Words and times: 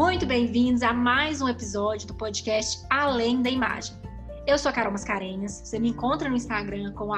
Muito 0.00 0.24
bem-vindos 0.24 0.82
a 0.82 0.94
mais 0.94 1.42
um 1.42 1.48
episódio 1.48 2.08
do 2.08 2.14
podcast 2.14 2.82
Além 2.88 3.42
da 3.42 3.50
Imagem. 3.50 3.94
Eu 4.46 4.56
sou 4.56 4.70
a 4.70 4.72
Carol 4.72 4.92
Mascarenhas, 4.92 5.60
você 5.62 5.78
me 5.78 5.90
encontra 5.90 6.26
no 6.26 6.36
Instagram 6.36 6.94
com 6.94 7.10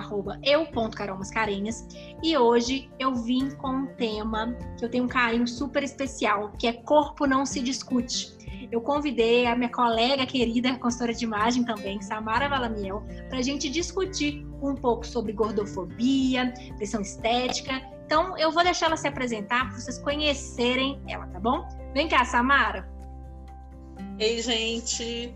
eu.carolmascarenhas 0.42 1.86
e 2.24 2.36
hoje 2.36 2.90
eu 2.98 3.14
vim 3.14 3.50
com 3.50 3.68
um 3.68 3.86
tema 3.94 4.56
que 4.76 4.84
eu 4.84 4.88
tenho 4.88 5.04
um 5.04 5.08
carinho 5.08 5.46
super 5.46 5.84
especial, 5.84 6.50
que 6.58 6.66
é 6.66 6.72
Corpo 6.72 7.24
Não 7.24 7.46
Se 7.46 7.60
Discute. 7.60 8.36
Eu 8.72 8.80
convidei 8.80 9.46
a 9.46 9.54
minha 9.54 9.70
colega 9.70 10.26
querida, 10.26 10.76
consultora 10.76 11.14
de 11.14 11.24
imagem 11.24 11.62
também, 11.62 12.02
Samara 12.02 12.48
Valamiel, 12.48 13.04
para 13.28 13.38
a 13.38 13.42
gente 13.42 13.70
discutir 13.70 14.44
um 14.60 14.74
pouco 14.74 15.06
sobre 15.06 15.32
gordofobia, 15.32 16.52
pressão 16.78 17.00
estética. 17.00 17.80
Então, 18.12 18.36
eu 18.36 18.52
vou 18.52 18.62
deixar 18.62 18.88
ela 18.88 18.96
se 18.98 19.08
apresentar 19.08 19.70
para 19.70 19.80
vocês 19.80 19.96
conhecerem 19.96 21.00
ela, 21.08 21.26
tá 21.28 21.40
bom? 21.40 21.66
Vem 21.94 22.10
cá, 22.10 22.26
Samara. 22.26 22.86
Ei, 24.18 24.42
gente, 24.42 25.34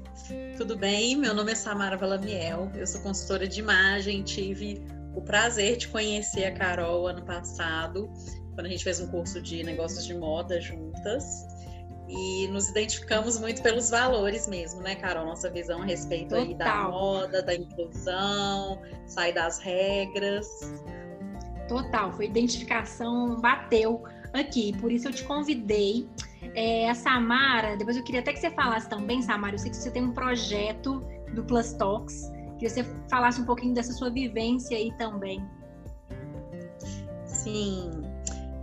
tudo 0.58 0.76
bem? 0.76 1.16
Meu 1.16 1.32
nome 1.32 1.52
é 1.52 1.54
Samara 1.54 1.96
Valamiel, 1.96 2.70
eu 2.74 2.86
sou 2.86 3.00
consultora 3.00 3.48
de 3.48 3.60
imagem, 3.60 4.22
tive 4.22 4.84
o 5.14 5.22
prazer 5.22 5.78
de 5.78 5.88
conhecer 5.88 6.44
a 6.44 6.52
Carol 6.52 7.06
ano 7.06 7.24
passado, 7.24 8.10
quando 8.54 8.66
a 8.66 8.68
gente 8.68 8.84
fez 8.84 9.00
um 9.00 9.06
curso 9.06 9.40
de 9.40 9.64
negócios 9.64 10.04
de 10.04 10.12
moda 10.12 10.60
juntas. 10.60 11.24
E 12.06 12.46
nos 12.48 12.68
identificamos 12.68 13.40
muito 13.40 13.62
pelos 13.62 13.88
valores 13.88 14.46
mesmo, 14.46 14.82
né, 14.82 14.96
Carol? 14.96 15.24
Nossa 15.24 15.48
visão 15.48 15.80
a 15.80 15.84
respeito 15.86 16.34
aí 16.34 16.54
da 16.54 16.90
moda, 16.90 17.42
da 17.42 17.54
inclusão, 17.54 18.82
sair 19.06 19.32
das 19.32 19.60
regras. 19.60 20.46
Total, 21.68 22.12
foi 22.12 22.26
identificação, 22.26 23.40
bateu 23.40 24.04
aqui. 24.32 24.76
Por 24.78 24.92
isso 24.92 25.08
eu 25.08 25.12
te 25.12 25.24
convidei 25.24 26.08
é, 26.54 26.88
a 26.88 26.94
Samara, 26.94 27.76
depois 27.76 27.96
eu 27.96 28.04
queria 28.04 28.20
até 28.20 28.32
que 28.32 28.38
você 28.38 28.50
falasse 28.50 28.88
também, 28.88 29.20
Samara, 29.22 29.54
eu 29.54 29.58
sei 29.58 29.70
que 29.70 29.76
você 29.76 29.90
tem 29.90 30.04
um 30.04 30.12
projeto 30.12 31.00
do 31.34 31.44
Plus 31.44 31.72
Talks, 31.72 32.30
que 32.58 32.68
você 32.68 32.84
falasse 33.10 33.40
um 33.40 33.44
pouquinho 33.44 33.74
dessa 33.74 33.92
sua 33.92 34.10
vivência 34.10 34.76
aí 34.76 34.92
também. 34.96 35.44
Sim, 37.24 37.90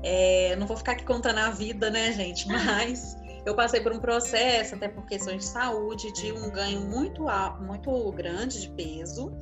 é, 0.04 0.56
não 0.56 0.66
vou 0.68 0.78
ficar 0.78 0.94
aqui 0.94 1.04
contando 1.04 1.40
a 1.40 1.50
vida, 1.50 1.90
né, 1.90 2.12
gente, 2.12 2.48
mas 2.48 3.18
eu 3.46 3.56
passei 3.56 3.82
por 3.82 3.92
um 3.92 4.00
processo, 4.00 4.76
até 4.76 4.88
por 4.88 5.06
questões 5.06 5.44
de 5.44 5.46
saúde, 5.46 6.12
de 6.14 6.32
um 6.32 6.50
ganho 6.50 6.82
muito, 6.82 7.26
muito 7.62 8.12
grande 8.12 8.62
de 8.62 8.70
peso, 8.70 9.34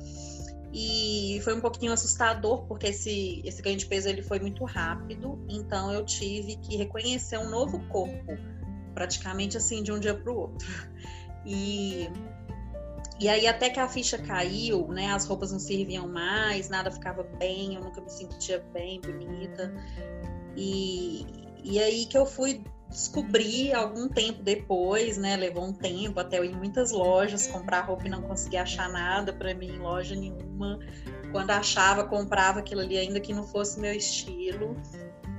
e 0.72 1.40
foi 1.42 1.54
um 1.54 1.60
pouquinho 1.60 1.92
assustador 1.92 2.64
porque 2.66 2.86
esse, 2.88 3.42
esse 3.44 3.60
ganho 3.60 3.76
de 3.76 3.86
peso 3.86 4.08
ele 4.08 4.22
foi 4.22 4.38
muito 4.38 4.64
rápido, 4.64 5.44
então 5.48 5.92
eu 5.92 6.04
tive 6.04 6.56
que 6.56 6.76
reconhecer 6.76 7.38
um 7.38 7.50
novo 7.50 7.78
corpo, 7.88 8.38
praticamente 8.94 9.56
assim 9.56 9.82
de 9.82 9.92
um 9.92 10.00
dia 10.00 10.14
para 10.14 10.32
o 10.32 10.36
outro. 10.36 10.66
E 11.44 12.08
e 13.18 13.28
aí 13.28 13.46
até 13.46 13.70
que 13.70 13.78
a 13.78 13.88
ficha 13.88 14.18
caiu, 14.18 14.88
né, 14.88 15.12
as 15.12 15.26
roupas 15.26 15.52
não 15.52 15.58
serviam 15.58 16.08
mais, 16.08 16.68
nada 16.68 16.90
ficava 16.90 17.22
bem, 17.22 17.74
eu 17.74 17.80
nunca 17.80 18.00
me 18.00 18.10
sentia 18.10 18.58
bem, 18.72 19.00
bonita. 19.00 19.72
E, 20.56 21.24
e 21.62 21.80
aí 21.80 22.06
que 22.06 22.18
eu 22.18 22.26
fui 22.26 22.64
descobri 22.92 23.72
algum 23.72 24.08
tempo 24.08 24.42
depois, 24.42 25.16
né? 25.16 25.36
Levou 25.36 25.64
um 25.64 25.72
tempo 25.72 26.20
até 26.20 26.38
eu 26.38 26.44
ir 26.44 26.52
em 26.52 26.56
muitas 26.56 26.92
lojas 26.92 27.46
comprar 27.46 27.80
roupa 27.80 28.06
e 28.06 28.10
não 28.10 28.22
conseguia 28.22 28.62
achar 28.62 28.88
nada 28.88 29.32
para 29.32 29.54
mim 29.54 29.74
em 29.74 29.78
loja 29.78 30.14
nenhuma. 30.14 30.78
Quando 31.32 31.50
achava, 31.50 32.04
comprava 32.04 32.60
aquilo 32.60 32.82
ali, 32.82 32.98
ainda 32.98 33.18
que 33.18 33.32
não 33.32 33.44
fosse 33.44 33.80
meu 33.80 33.92
estilo. 33.92 34.76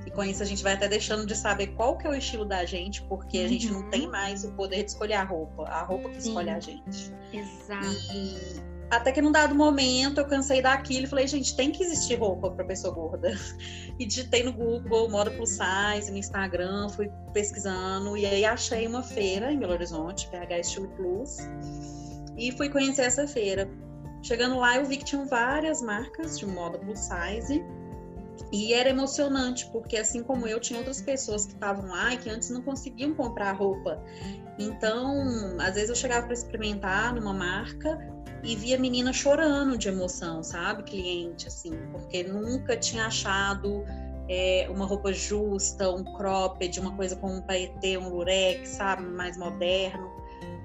E 0.04 0.10
com 0.10 0.22
isso 0.22 0.42
a 0.42 0.46
gente 0.46 0.62
vai 0.62 0.74
até 0.74 0.88
deixando 0.88 1.24
de 1.24 1.34
saber 1.34 1.68
qual 1.68 1.96
que 1.96 2.06
é 2.06 2.10
o 2.10 2.14
estilo 2.14 2.44
da 2.44 2.64
gente, 2.64 3.00
porque 3.02 3.38
a 3.38 3.48
gente 3.48 3.70
não 3.70 3.80
uhum. 3.80 3.90
tem 3.90 4.06
mais 4.08 4.44
o 4.44 4.52
poder 4.52 4.82
de 4.82 4.90
escolher 4.90 5.14
a 5.14 5.24
roupa, 5.24 5.62
a 5.64 5.82
roupa 5.82 6.10
que 6.10 6.20
Sim. 6.20 6.28
escolhe 6.28 6.50
a 6.50 6.60
gente. 6.60 7.12
Exato. 7.32 7.86
E 8.12 8.73
até 8.90 9.12
que 9.12 9.20
num 9.20 9.32
dado 9.32 9.54
momento 9.54 10.20
eu 10.20 10.26
cansei 10.26 10.60
daquilo 10.62 11.04
e 11.04 11.08
falei, 11.08 11.26
gente, 11.26 11.56
tem 11.56 11.70
que 11.70 11.82
existir 11.82 12.16
roupa 12.16 12.50
para 12.50 12.64
pessoa 12.64 12.94
gorda. 12.94 13.32
E 13.96 14.04
digitei 14.04 14.42
no 14.42 14.52
Google 14.52 15.08
moda 15.08 15.30
plus 15.30 15.50
size, 15.50 16.10
no 16.10 16.16
Instagram, 16.16 16.88
fui 16.88 17.08
pesquisando 17.32 18.16
e 18.16 18.26
aí 18.26 18.44
achei 18.44 18.88
uma 18.88 19.04
feira 19.04 19.52
em 19.52 19.58
Belo 19.60 19.72
Horizonte, 19.72 20.28
PH 20.30 20.58
Estilo 20.58 20.88
Plus, 20.96 21.36
e 22.36 22.50
fui 22.50 22.68
conhecer 22.68 23.02
essa 23.02 23.24
feira. 23.28 23.70
Chegando 24.20 24.58
lá, 24.58 24.78
eu 24.78 24.84
vi 24.84 24.96
que 24.96 25.04
tinham 25.04 25.28
várias 25.28 25.80
marcas 25.80 26.36
de 26.36 26.44
moda 26.44 26.76
plus 26.76 26.98
size 26.98 27.64
e 28.50 28.72
era 28.72 28.90
emocionante, 28.90 29.66
porque 29.70 29.96
assim 29.96 30.24
como 30.24 30.46
eu, 30.46 30.58
tinha 30.58 30.78
outras 30.78 31.00
pessoas 31.00 31.46
que 31.46 31.52
estavam 31.52 31.86
lá 31.86 32.14
e 32.14 32.16
que 32.16 32.30
antes 32.30 32.50
não 32.50 32.62
conseguiam 32.62 33.14
comprar 33.14 33.52
roupa. 33.52 34.02
Então, 34.58 35.56
às 35.60 35.74
vezes 35.74 35.90
eu 35.90 35.94
chegava 35.96 36.26
para 36.26 36.34
experimentar 36.34 37.14
numa 37.14 37.32
marca 37.32 37.98
e 38.44 38.54
via 38.54 38.78
menina 38.78 39.12
chorando 39.12 39.78
de 39.78 39.88
emoção, 39.88 40.42
sabe? 40.42 40.82
Cliente, 40.82 41.48
assim, 41.48 41.72
porque 41.90 42.22
nunca 42.22 42.76
tinha 42.76 43.06
achado 43.06 43.84
é, 44.28 44.66
uma 44.70 44.86
roupa 44.86 45.12
justa, 45.12 45.90
um 45.90 46.04
cropped, 46.16 46.78
uma 46.78 46.94
coisa 46.94 47.16
com 47.16 47.38
um 47.38 47.42
paetê, 47.42 47.96
um 47.96 48.08
lurex, 48.10 48.68
sabe? 48.68 49.02
Mais 49.02 49.36
moderno. 49.36 50.12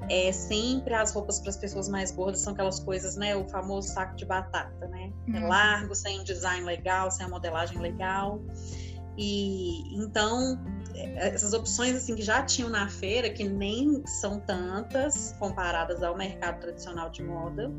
É, 0.09 0.31
sempre 0.31 0.93
as 0.93 1.13
roupas 1.13 1.39
para 1.39 1.51
as 1.51 1.57
pessoas 1.57 1.87
mais 1.87 2.11
gordas 2.11 2.41
são 2.41 2.53
aquelas 2.53 2.79
coisas, 2.79 3.15
né? 3.15 3.35
O 3.35 3.47
famoso 3.47 3.93
saco 3.93 4.15
de 4.15 4.25
batata, 4.25 4.87
né? 4.87 5.13
É 5.33 5.39
uhum. 5.39 5.47
largo, 5.47 5.95
sem 5.95 6.19
um 6.19 6.23
design 6.23 6.65
legal, 6.65 7.09
sem 7.11 7.25
a 7.25 7.29
modelagem 7.29 7.79
legal. 7.79 8.41
E 9.17 9.95
então 10.01 10.57
essas 11.15 11.53
opções 11.53 11.95
assim 11.95 12.15
que 12.15 12.21
já 12.21 12.43
tinham 12.43 12.69
na 12.69 12.87
feira, 12.89 13.29
que 13.29 13.43
nem 13.43 14.05
são 14.05 14.39
tantas 14.39 15.35
comparadas 15.39 16.01
ao 16.03 16.17
mercado 16.17 16.59
tradicional 16.59 17.09
de 17.09 17.23
moda, 17.23 17.71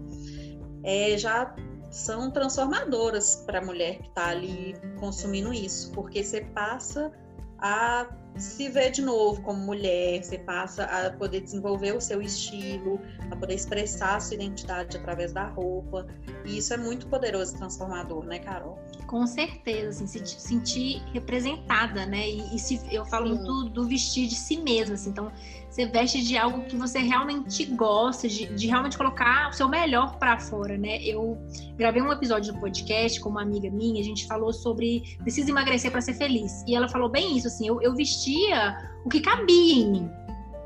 é, 0.83 1.17
já 1.19 1.55
são 1.91 2.31
transformadoras 2.31 3.43
para 3.47 3.59
a 3.59 3.65
mulher 3.65 3.99
que 3.99 4.09
está 4.09 4.29
ali 4.29 4.75
consumindo 4.99 5.53
isso, 5.53 5.91
porque 5.93 6.23
você 6.23 6.43
passa 6.43 7.11
a 7.59 8.07
se 8.37 8.69
ver 8.69 8.91
de 8.91 9.03
novo 9.03 9.43
como 9.43 9.61
mulher, 9.61 10.23
você 10.23 10.39
passa 10.39 10.85
a 10.85 11.11
poder 11.11 11.41
desenvolver 11.41 11.95
o 11.95 12.01
seu 12.01 12.23
estilo, 12.23 13.01
a 13.31 13.37
poder 13.37 13.55
expressar 13.55 14.17
a 14.17 14.21
sua 14.21 14.35
identidade 14.35 14.97
através 14.97 15.33
da 15.33 15.47
roupa. 15.49 16.07
E 16.45 16.59
isso 16.59 16.73
é 16.73 16.77
muito 16.77 17.07
poderoso 17.07 17.55
e 17.55 17.59
transformador, 17.59 18.25
né, 18.25 18.39
Carol? 18.39 18.79
Com 19.07 19.27
certeza, 19.27 20.05
assim, 20.05 20.07
se 20.07 20.41
sentir 20.41 21.03
representada, 21.13 22.07
né? 22.07 22.29
E, 22.29 22.55
e 22.55 22.59
se, 22.59 22.81
eu 22.91 23.05
falo 23.05 23.29
Sim. 23.29 23.35
muito 23.35 23.71
do 23.71 23.87
vestir 23.87 24.27
de 24.27 24.35
si 24.35 24.57
mesma, 24.57 24.95
assim, 24.95 25.11
então 25.11 25.31
você 25.71 25.87
veste 25.87 26.23
de 26.23 26.37
algo 26.37 26.63
que 26.63 26.77
você 26.77 26.99
realmente 26.99 27.65
gosta, 27.65 28.29
de, 28.29 28.47
de 28.47 28.67
realmente 28.67 28.99
colocar 28.99 29.51
o 29.51 29.53
seu 29.53 29.69
melhor 29.69 30.19
para 30.19 30.39
fora, 30.39 30.77
né? 30.77 31.01
Eu 31.03 31.39
gravei 31.77 32.03
um 32.03 32.11
episódio 32.11 32.53
do 32.53 32.59
podcast 32.59 33.21
com 33.21 33.29
uma 33.29 33.43
amiga 33.43 33.71
minha, 33.71 34.01
a 34.01 34.05
gente 34.05 34.27
falou 34.27 34.53
sobre 34.53 35.17
precisa 35.19 35.49
emagrecer 35.51 35.91
para 35.91 36.01
ser 36.01 36.15
feliz. 36.15 36.65
E 36.67 36.75
ela 36.75 36.89
falou 36.89 37.09
bem 37.09 37.37
isso, 37.37 37.47
assim, 37.47 37.69
eu, 37.69 37.81
eu 37.81 37.95
vestia 38.21 38.91
o 39.05 39.09
que 39.09 39.21
cabia 39.21 39.75
em 39.75 39.91
mim. 39.91 40.11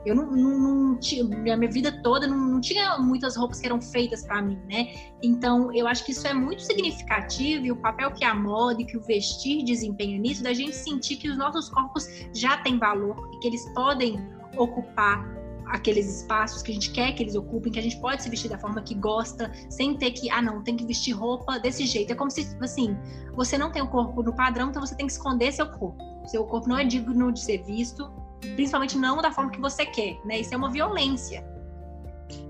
Eu 0.05 0.15
não, 0.15 0.31
não, 0.31 0.59
não 0.59 0.99
tinha, 0.99 1.25
a 1.25 1.57
minha 1.57 1.71
vida 1.71 1.91
toda 2.03 2.27
não, 2.27 2.37
não 2.37 2.61
tinha 2.61 2.99
muitas 2.99 3.37
roupas 3.37 3.59
que 3.59 3.67
eram 3.67 3.81
feitas 3.81 4.27
para 4.27 4.43
mim, 4.43 4.59
né? 4.69 4.93
Então, 5.23 5.73
eu 5.73 5.87
acho 5.87 6.05
que 6.05 6.13
isso 6.13 6.27
é 6.27 6.35
muito 6.35 6.61
significativo 6.61 7.65
e 7.65 7.73
o 7.73 7.77
papel 7.77 8.11
que 8.13 8.23
a 8.23 8.35
moda 8.35 8.83
e 8.83 8.85
que 8.85 8.99
o 8.99 9.01
vestir 9.01 9.65
desempenha 9.65 10.19
nisso, 10.19 10.43
da 10.43 10.53
gente 10.53 10.77
sentir 10.77 11.17
que 11.17 11.29
os 11.29 11.39
nossos 11.39 11.71
corpos 11.71 12.07
já 12.35 12.59
têm 12.59 12.79
valor 12.79 13.31
e 13.33 13.39
que 13.39 13.49
eles 13.49 13.65
podem 13.73 14.21
ocupar 14.59 15.25
aqueles 15.69 16.21
espaços 16.21 16.61
que 16.61 16.71
a 16.71 16.75
gente 16.75 16.91
quer 16.91 17.13
que 17.13 17.23
eles 17.23 17.35
ocupem, 17.35 17.73
que 17.73 17.79
a 17.79 17.83
gente 17.83 17.97
pode 17.97 18.23
se 18.23 18.29
vestir 18.29 18.51
da 18.51 18.59
forma 18.59 18.83
que 18.83 18.95
gosta, 18.95 19.51
sem 19.71 19.97
ter 19.97 20.11
que, 20.11 20.31
ah, 20.31 20.43
não, 20.43 20.63
tem 20.63 20.77
que 20.77 20.85
vestir 20.85 21.13
roupa 21.13 21.59
desse 21.59 21.87
jeito. 21.87 22.13
É 22.13 22.15
como 22.15 22.31
se, 22.31 22.47
assim, 22.61 22.95
você 23.33 23.57
não 23.57 23.73
tem 23.73 23.81
o 23.81 23.89
corpo 23.89 24.23
no 24.23 24.37
padrão, 24.37 24.69
então 24.69 24.85
você 24.85 24.95
tem 24.95 25.07
que 25.07 25.13
esconder 25.13 25.51
seu 25.51 25.67
corpo. 25.67 26.14
Seu 26.27 26.45
corpo 26.45 26.69
não 26.69 26.79
é 26.79 26.85
digno 26.85 27.33
de 27.33 27.41
ser 27.41 27.63
visto, 27.63 28.11
principalmente 28.55 28.97
não 28.97 29.21
da 29.21 29.31
forma 29.33 29.51
que 29.51 29.61
você 29.61 29.87
quer, 29.87 30.19
né? 30.25 30.41
Isso 30.41 30.55
é 30.55 30.57
uma 30.57 30.71
violência. 30.71 31.45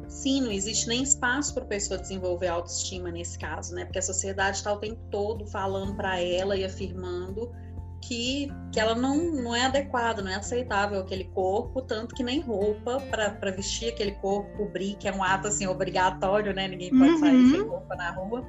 Sim, 0.09 0.43
não 0.43 0.50
existe 0.50 0.87
nem 0.88 1.03
espaço 1.03 1.53
para 1.53 1.65
a 1.65 1.67
pessoa 1.67 1.99
desenvolver 1.99 2.47
autoestima 2.49 3.11
nesse 3.11 3.38
caso, 3.38 3.75
né? 3.75 3.85
Porque 3.85 3.99
a 3.99 4.03
sociedade 4.03 4.59
está 4.59 4.73
o 4.73 4.79
tempo 4.79 5.00
todo 5.11 5.47
falando 5.47 5.94
para 5.94 6.21
ela 6.21 6.56
e 6.56 6.65
afirmando 6.65 7.53
que, 8.00 8.49
que 8.73 8.79
ela 8.79 8.94
não, 8.94 9.17
não 9.32 9.55
é 9.55 9.65
adequada, 9.65 10.23
não 10.23 10.31
é 10.31 10.35
aceitável 10.37 11.00
aquele 11.00 11.25
corpo, 11.25 11.82
tanto 11.82 12.15
que 12.15 12.23
nem 12.23 12.41
roupa 12.41 13.00
para 13.11 13.50
vestir 13.50 13.91
aquele 13.91 14.12
corpo, 14.12 14.56
cobrir, 14.56 14.94
que 14.97 15.09
é 15.09 15.12
um 15.12 15.23
ato 15.23 15.49
assim 15.49 15.67
obrigatório, 15.67 16.55
né? 16.55 16.69
Ninguém 16.69 16.91
pode 16.91 17.12
uhum. 17.12 17.19
sair 17.19 17.50
sem 17.50 17.62
roupa 17.62 17.97
na 17.97 18.11
rua. 18.11 18.47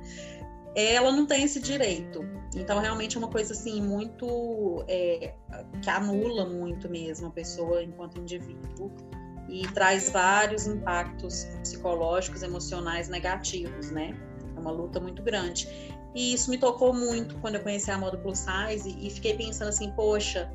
Ela 0.75 1.11
não 1.11 1.25
tem 1.25 1.43
esse 1.43 1.59
direito. 1.59 2.25
Então, 2.55 2.79
realmente 2.79 3.15
é 3.15 3.19
uma 3.19 3.29
coisa 3.29 3.53
assim 3.53 3.81
muito 3.81 4.83
é, 4.87 5.33
que 5.81 5.89
anula 5.89 6.45
muito 6.45 6.89
mesmo 6.89 7.27
a 7.27 7.31
pessoa 7.31 7.81
enquanto 7.83 8.19
indivíduo 8.19 8.91
e 9.49 9.67
traz 9.69 10.09
vários 10.09 10.67
impactos 10.67 11.45
psicológicos, 11.61 12.43
emocionais 12.43 13.07
negativos, 13.07 13.91
né? 13.91 14.17
É 14.55 14.59
uma 14.59 14.71
luta 14.71 14.99
muito 14.99 15.21
grande. 15.21 15.67
E 16.15 16.33
isso 16.33 16.49
me 16.49 16.57
tocou 16.57 16.93
muito 16.93 17.35
quando 17.39 17.55
eu 17.55 17.61
conheci 17.61 17.91
a 17.91 17.97
moda 17.97 18.17
plus 18.17 18.39
size 18.39 18.97
e 18.99 19.09
fiquei 19.09 19.35
pensando 19.35 19.67
assim, 19.67 19.91
poxa, 19.91 20.49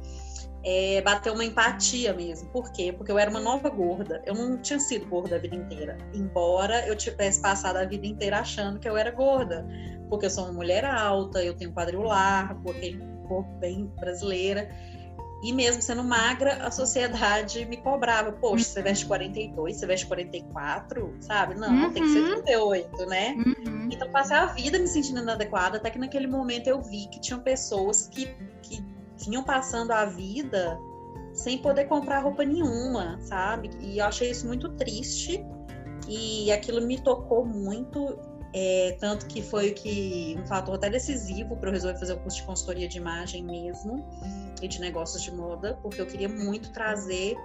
é, 0.64 1.00
bateu 1.00 1.32
uma 1.32 1.44
empatia 1.44 2.12
mesmo. 2.12 2.48
Por 2.50 2.70
quê? 2.72 2.92
Porque 2.92 3.10
eu 3.10 3.18
era 3.18 3.30
uma 3.30 3.40
nova 3.40 3.68
gorda. 3.68 4.22
Eu 4.26 4.34
não 4.34 4.58
tinha 4.58 4.78
sido 4.78 5.06
gorda 5.06 5.36
a 5.36 5.38
vida 5.38 5.56
inteira. 5.56 5.96
Embora 6.12 6.86
eu 6.86 6.96
tivesse 6.96 7.40
passado 7.40 7.76
a 7.76 7.84
vida 7.84 8.06
inteira 8.06 8.40
achando 8.40 8.78
que 8.78 8.88
eu 8.88 8.96
era 8.96 9.10
gorda. 9.10 9.66
Porque 10.08 10.26
eu 10.26 10.30
sou 10.30 10.44
uma 10.44 10.52
mulher 10.52 10.84
alta, 10.84 11.42
eu 11.42 11.54
tenho 11.54 11.72
quadril 11.72 12.02
largo, 12.02 12.70
aquele 12.70 12.98
corpo 13.26 13.50
bem 13.58 13.86
brasileira. 13.98 14.68
E 15.42 15.54
mesmo 15.54 15.80
sendo 15.80 16.04
magra, 16.04 16.56
a 16.56 16.70
sociedade 16.70 17.64
me 17.64 17.78
cobrava. 17.78 18.30
Poxa, 18.32 18.64
você 18.64 18.82
veste 18.82 19.06
42, 19.06 19.76
você 19.76 19.86
veste 19.86 20.06
44, 20.06 21.16
sabe? 21.20 21.54
Não, 21.54 21.84
uhum. 21.84 21.92
tem 21.92 22.02
que 22.02 22.10
ser 22.10 22.42
38, 22.42 23.06
né? 23.06 23.34
Uhum. 23.38 23.88
Então, 23.90 24.10
passei 24.10 24.36
a 24.36 24.46
vida 24.46 24.78
me 24.78 24.86
sentindo 24.86 25.20
inadequada, 25.20 25.78
até 25.78 25.88
que 25.88 25.98
naquele 25.98 26.26
momento 26.26 26.66
eu 26.66 26.82
vi 26.82 27.08
que 27.08 27.18
tinham 27.18 27.40
pessoas 27.40 28.06
que, 28.08 28.26
que 28.60 28.84
vinham 29.24 29.42
passando 29.42 29.92
a 29.92 30.04
vida 30.04 30.78
sem 31.32 31.58
poder 31.58 31.84
comprar 31.86 32.20
roupa 32.20 32.44
nenhuma, 32.44 33.18
sabe? 33.20 33.70
E 33.80 33.98
eu 33.98 34.04
achei 34.04 34.30
isso 34.30 34.46
muito 34.46 34.68
triste 34.70 35.44
e 36.08 36.50
aquilo 36.50 36.80
me 36.80 36.98
tocou 36.98 37.44
muito, 37.44 38.18
é, 38.52 38.96
tanto 38.98 39.26
que 39.26 39.40
foi 39.40 39.70
que 39.70 40.36
um 40.42 40.46
fator 40.46 40.74
até 40.74 40.90
decisivo 40.90 41.56
para 41.56 41.68
eu 41.68 41.72
resolver 41.72 41.98
fazer 41.98 42.14
o 42.14 42.18
curso 42.18 42.38
de 42.38 42.42
consultoria 42.44 42.88
de 42.88 42.98
imagem 42.98 43.44
mesmo 43.44 44.04
e 44.60 44.66
de 44.66 44.80
negócios 44.80 45.22
de 45.22 45.30
moda, 45.32 45.78
porque 45.82 46.00
eu 46.00 46.06
queria 46.06 46.28
muito 46.28 46.72
trazer 46.72 47.36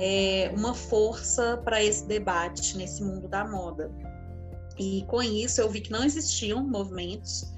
é, 0.00 0.52
uma 0.56 0.74
força 0.74 1.56
para 1.64 1.82
esse 1.82 2.06
debate 2.06 2.76
nesse 2.76 3.02
mundo 3.02 3.28
da 3.28 3.46
moda. 3.46 3.90
E 4.76 5.04
com 5.06 5.22
isso 5.22 5.60
eu 5.60 5.68
vi 5.68 5.80
que 5.80 5.90
não 5.90 6.04
existiam 6.04 6.62
movimentos. 6.66 7.52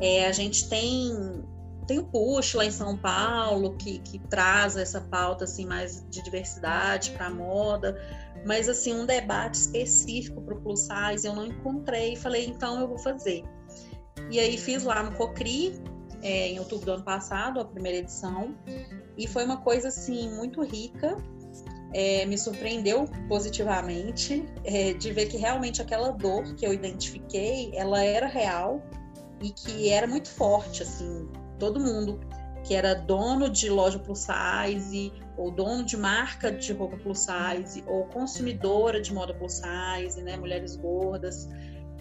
É, 0.00 0.26
a 0.26 0.32
gente 0.32 0.68
tem 0.68 1.44
tem 1.86 1.98
o 1.98 2.04
Push 2.04 2.54
lá 2.54 2.64
em 2.64 2.70
São 2.70 2.96
Paulo, 2.96 3.76
que, 3.76 3.98
que 3.98 4.18
traz 4.18 4.76
essa 4.76 5.00
pauta 5.00 5.44
assim, 5.44 5.64
mais 5.66 6.04
de 6.10 6.22
diversidade 6.22 7.12
para 7.12 7.26
a 7.26 7.30
moda, 7.30 7.96
mas 8.44 8.68
assim, 8.68 8.92
um 8.92 9.06
debate 9.06 9.54
específico 9.54 10.40
para 10.42 10.54
o 10.54 10.60
plus 10.60 10.80
size 10.80 11.26
eu 11.26 11.34
não 11.34 11.46
encontrei 11.46 12.14
e 12.14 12.16
falei, 12.16 12.46
então 12.46 12.80
eu 12.80 12.88
vou 12.88 12.98
fazer. 12.98 13.44
E 14.30 14.40
aí 14.40 14.58
fiz 14.58 14.82
lá 14.82 15.02
no 15.02 15.12
Cocri, 15.12 15.80
é, 16.22 16.48
em 16.48 16.58
outubro 16.58 16.86
do 16.86 16.92
ano 16.92 17.04
passado, 17.04 17.60
a 17.60 17.64
primeira 17.64 17.98
edição, 17.98 18.54
e 19.16 19.26
foi 19.26 19.44
uma 19.44 19.58
coisa 19.58 19.88
assim 19.88 20.30
muito 20.34 20.62
rica. 20.62 21.16
É, 21.94 22.26
me 22.26 22.36
surpreendeu 22.36 23.08
positivamente 23.28 24.44
é, 24.64 24.92
de 24.92 25.12
ver 25.12 25.26
que 25.26 25.36
realmente 25.36 25.80
aquela 25.80 26.10
dor 26.10 26.54
que 26.56 26.66
eu 26.66 26.74
identifiquei, 26.74 27.70
ela 27.74 28.02
era 28.02 28.26
real 28.26 28.82
e 29.40 29.50
que 29.50 29.88
era 29.88 30.06
muito 30.06 30.28
forte, 30.28 30.82
assim, 30.82 31.26
todo 31.58 31.80
mundo 31.80 32.20
que 32.64 32.74
era 32.74 32.94
dono 32.94 33.48
de 33.48 33.70
loja 33.70 33.98
plus 33.98 34.26
size, 34.26 35.12
ou 35.36 35.50
dono 35.50 35.84
de 35.84 35.96
marca 35.96 36.50
de 36.50 36.72
roupa 36.72 36.96
plus 36.96 37.20
size, 37.20 37.84
ou 37.86 38.04
consumidora 38.06 39.00
de 39.00 39.14
moda 39.14 39.32
plus 39.34 39.62
size, 39.62 40.20
né, 40.22 40.36
mulheres 40.36 40.74
gordas, 40.76 41.48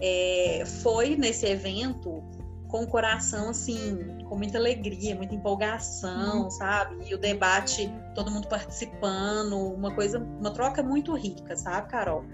é, 0.02 0.64
foi 0.66 1.16
nesse 1.16 1.46
evento 1.46 2.24
com 2.68 2.84
o 2.84 2.88
coração 2.88 3.50
assim, 3.50 4.24
com 4.28 4.36
muita 4.36 4.58
alegria, 4.58 5.16
muita 5.16 5.36
empolgação, 5.36 6.44
uhum. 6.44 6.50
sabe? 6.50 7.08
E 7.08 7.14
o 7.14 7.18
debate, 7.18 7.92
todo 8.16 8.32
mundo 8.32 8.48
participando, 8.48 9.56
uma 9.56 9.94
coisa, 9.94 10.20
uma 10.20 10.52
troca 10.52 10.82
muito 10.82 11.14
rica, 11.14 11.56
sabe, 11.56 11.90
Carol? 11.90 12.26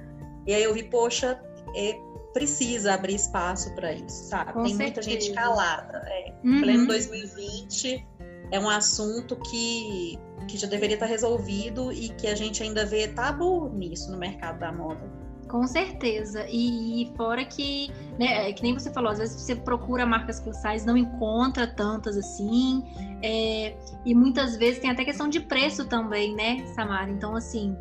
E 0.47 0.53
aí 0.53 0.63
eu 0.63 0.73
vi, 0.73 0.83
poxa, 0.83 1.39
é, 1.75 1.93
precisa 2.33 2.93
abrir 2.93 3.15
espaço 3.15 3.73
para 3.75 3.93
isso, 3.93 4.29
sabe? 4.29 4.53
Com 4.53 4.63
Tem 4.63 4.75
certeza. 4.75 5.09
muita 5.09 5.25
gente 5.25 5.33
calada. 5.33 6.03
É. 6.07 6.33
Uhum. 6.43 6.61
Pleno 6.61 6.87
2020 6.87 8.07
é 8.51 8.59
um 8.59 8.69
assunto 8.69 9.35
que, 9.37 10.17
que 10.47 10.57
já 10.57 10.67
deveria 10.67 10.95
estar 10.95 11.05
resolvido 11.05 11.91
e 11.91 12.09
que 12.09 12.27
a 12.27 12.35
gente 12.35 12.61
ainda 12.61 12.85
vê 12.85 13.07
tabu 13.07 13.69
nisso 13.69 14.11
no 14.11 14.17
mercado 14.17 14.59
da 14.59 14.71
moda. 14.71 15.21
Com 15.47 15.67
certeza. 15.67 16.45
E, 16.49 17.03
e, 17.03 17.15
fora 17.17 17.43
que, 17.43 17.91
né, 18.17 18.49
é 18.49 18.53
que 18.53 18.63
nem 18.63 18.73
você 18.73 18.89
falou, 18.89 19.11
às 19.11 19.19
vezes 19.19 19.41
você 19.41 19.53
procura 19.53 20.05
marcas 20.05 20.39
plus 20.39 20.55
size, 20.57 20.87
não 20.87 20.95
encontra 20.95 21.67
tantas 21.67 22.15
assim. 22.15 22.81
É, 23.21 23.75
e 24.05 24.15
muitas 24.15 24.55
vezes 24.55 24.79
tem 24.79 24.89
até 24.89 25.03
questão 25.03 25.27
de 25.27 25.41
preço 25.41 25.85
também, 25.85 26.33
né, 26.35 26.65
Samara? 26.73 27.11
Então, 27.11 27.35
assim, 27.35 27.75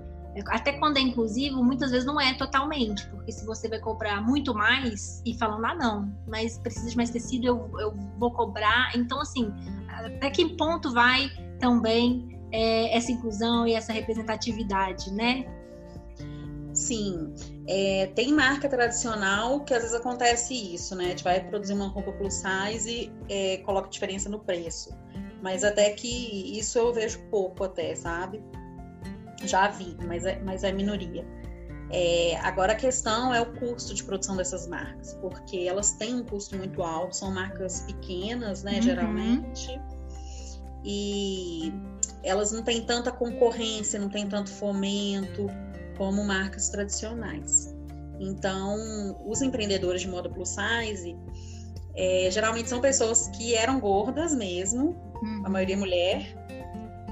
até 0.47 0.73
quando 0.73 0.97
é 0.97 1.01
inclusivo, 1.01 1.63
muitas 1.63 1.91
vezes 1.91 2.07
não 2.07 2.21
é 2.21 2.35
totalmente, 2.35 3.07
porque 3.09 3.33
se 3.33 3.45
você 3.45 3.69
vai 3.69 3.81
cobrar 3.81 4.21
muito 4.21 4.55
mais 4.55 5.21
e 5.27 5.37
falando, 5.37 5.65
ah, 5.65 5.75
não, 5.75 6.13
mas 6.27 6.59
precisa 6.59 6.89
de 6.89 6.97
mais 6.97 7.11
tecido, 7.11 7.47
eu, 7.47 7.71
eu 7.79 7.93
vou 8.17 8.31
cobrar. 8.33 8.93
Então, 8.95 9.21
assim, 9.21 9.53
até 9.89 10.31
que 10.31 10.57
ponto 10.57 10.93
vai 10.93 11.31
também 11.59 12.41
é, 12.53 12.97
essa 12.97 13.11
inclusão 13.11 13.67
e 13.67 13.75
essa 13.75 13.93
representatividade, 13.93 15.13
né? 15.13 15.45
Sim, 16.73 17.35
é, 17.67 18.07
tem 18.15 18.33
marca 18.33 18.69
tradicional 18.69 19.61
que 19.65 19.75
às 19.75 19.83
vezes 19.83 19.97
acontece 19.97 20.55
isso, 20.55 20.95
né? 20.95 21.07
A 21.07 21.09
gente 21.09 21.25
vai 21.25 21.41
produzir 21.41 21.73
uma 21.73 21.89
roupa 21.89 22.13
plus 22.13 22.35
size 22.35 22.89
e 22.89 23.13
é, 23.29 23.57
coloca 23.59 23.89
diferença 23.89 24.29
no 24.29 24.39
preço. 24.39 24.97
Mas 25.43 25.65
até 25.65 25.91
que 25.91 26.59
isso 26.59 26.79
eu 26.79 26.93
vejo 26.93 27.19
pouco 27.31 27.65
até, 27.65 27.95
sabe? 27.95 28.43
Já 29.45 29.69
vi, 29.69 29.97
mas 30.07 30.25
é, 30.25 30.41
mas 30.45 30.65
é 30.65 30.73
minoria. 30.73 31.25
É, 31.93 32.37
agora 32.43 32.73
a 32.73 32.77
questão 32.77 33.35
é 33.35 33.41
o 33.41 33.53
custo 33.55 33.93
de 33.95 34.05
produção 34.05 34.37
dessas 34.37 34.67
marcas, 34.69 35.15
porque 35.15 35.67
elas 35.69 35.93
têm 35.93 36.15
um 36.15 36.25
custo 36.25 36.57
muito 36.57 36.83
alto, 36.83 37.17
são 37.17 37.33
marcas 37.33 37.81
pequenas, 37.81 38.63
né, 38.63 38.77
uhum. 38.77 38.83
geralmente, 38.83 39.81
e 40.85 41.73
elas 42.23 42.53
não 42.53 42.63
têm 42.63 42.83
tanta 42.83 43.11
concorrência, 43.11 43.99
não 43.99 44.09
têm 44.09 44.29
tanto 44.29 44.51
fomento 44.51 45.49
como 45.99 46.23
marcas 46.23 46.69
tradicionais. 46.69 47.75
Então, 48.21 48.77
os 49.27 49.43
empreendedores 49.43 50.03
de 50.03 50.09
moda 50.09 50.29
plus 50.29 50.51
size 50.51 51.17
é, 51.97 52.31
geralmente 52.31 52.69
são 52.69 52.81
pessoas 52.81 53.29
que 53.29 53.55
eram 53.55 53.81
gordas 53.81 54.33
mesmo, 54.33 54.91
uhum. 55.23 55.43
a 55.45 55.49
maioria 55.49 55.77
mulher, 55.77 56.37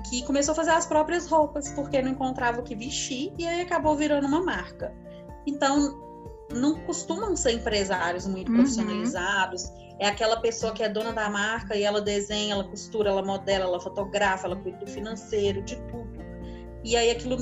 que 0.08 0.22
começou 0.24 0.52
a 0.52 0.54
fazer 0.54 0.70
as 0.70 0.86
próprias 0.86 1.26
roupas 1.26 1.70
porque 1.70 2.00
não 2.00 2.10
encontrava 2.10 2.60
o 2.60 2.62
que 2.62 2.74
vestir 2.74 3.32
e 3.38 3.46
aí 3.46 3.60
acabou 3.60 3.96
virando 3.96 4.26
uma 4.26 4.42
marca. 4.42 4.94
Então, 5.46 5.98
não 6.52 6.80
costumam 6.80 7.36
ser 7.36 7.52
empresários 7.52 8.26
muito 8.26 8.50
uhum. 8.50 8.58
profissionalizados. 8.58 9.70
É 9.98 10.06
aquela 10.06 10.40
pessoa 10.40 10.72
que 10.72 10.82
é 10.82 10.88
dona 10.88 11.12
da 11.12 11.28
marca 11.28 11.76
e 11.76 11.82
ela 11.82 12.00
desenha, 12.00 12.54
ela 12.54 12.64
costura, 12.64 13.10
ela 13.10 13.22
modela, 13.22 13.64
ela 13.64 13.80
fotografa, 13.80 14.46
ela 14.46 14.56
cuida 14.56 14.78
do 14.78 14.86
financeiro, 14.86 15.62
de 15.62 15.76
tudo. 15.88 16.18
E 16.84 16.96
aí 16.96 17.10
aquilo, 17.10 17.36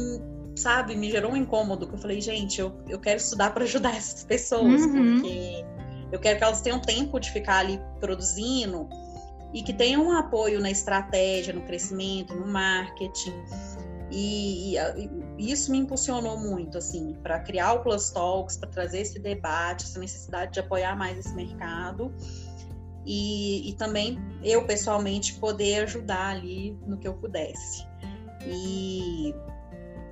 sabe, 0.56 0.96
me 0.96 1.11
gerou 1.11 1.32
um 1.32 1.37
incômodo, 1.37 1.87
que 1.87 1.94
eu 1.94 1.99
falei, 1.99 2.20
gente, 2.20 2.61
eu, 2.61 2.73
eu 2.88 2.99
quero 2.99 3.18
estudar 3.18 3.52
para 3.52 3.64
ajudar 3.64 3.94
essas 3.94 4.25
pessoas, 4.25 4.82
uhum. 4.82 5.20
porque 5.20 5.64
eu 6.11 6.18
quero 6.18 6.38
que 6.38 6.44
elas 6.44 6.61
tenham 6.62 6.80
tempo 6.80 7.20
de 7.20 7.30
ficar 7.30 7.58
ali 7.58 7.80
produzindo 8.00 8.88
e 9.52 9.62
que 9.62 9.72
tenham 9.72 10.06
um 10.06 10.12
apoio 10.12 10.60
na 10.60 10.70
estratégia, 10.70 11.52
no 11.52 11.62
crescimento, 11.62 12.34
no 12.34 12.46
marketing. 12.46 13.34
E, 14.10 14.76
e, 14.76 15.10
isso 15.38 15.70
me 15.70 15.78
impulsionou 15.78 16.38
muito, 16.38 16.78
assim, 16.78 17.16
para 17.22 17.40
criar 17.40 17.74
o 17.74 17.80
Plus 17.82 18.10
Talks, 18.10 18.56
para 18.56 18.68
trazer 18.68 19.00
esse 19.00 19.18
debate, 19.18 19.84
essa 19.84 19.98
necessidade 19.98 20.52
de 20.52 20.60
apoiar 20.60 20.96
mais 20.96 21.18
esse 21.18 21.34
mercado. 21.34 22.12
E, 23.04 23.70
e, 23.70 23.72
também 23.74 24.18
eu, 24.42 24.64
pessoalmente, 24.66 25.34
poder 25.34 25.84
ajudar 25.84 26.36
ali 26.36 26.76
no 26.86 26.98
que 26.98 27.06
eu 27.06 27.14
pudesse. 27.14 27.86
E 28.44 29.34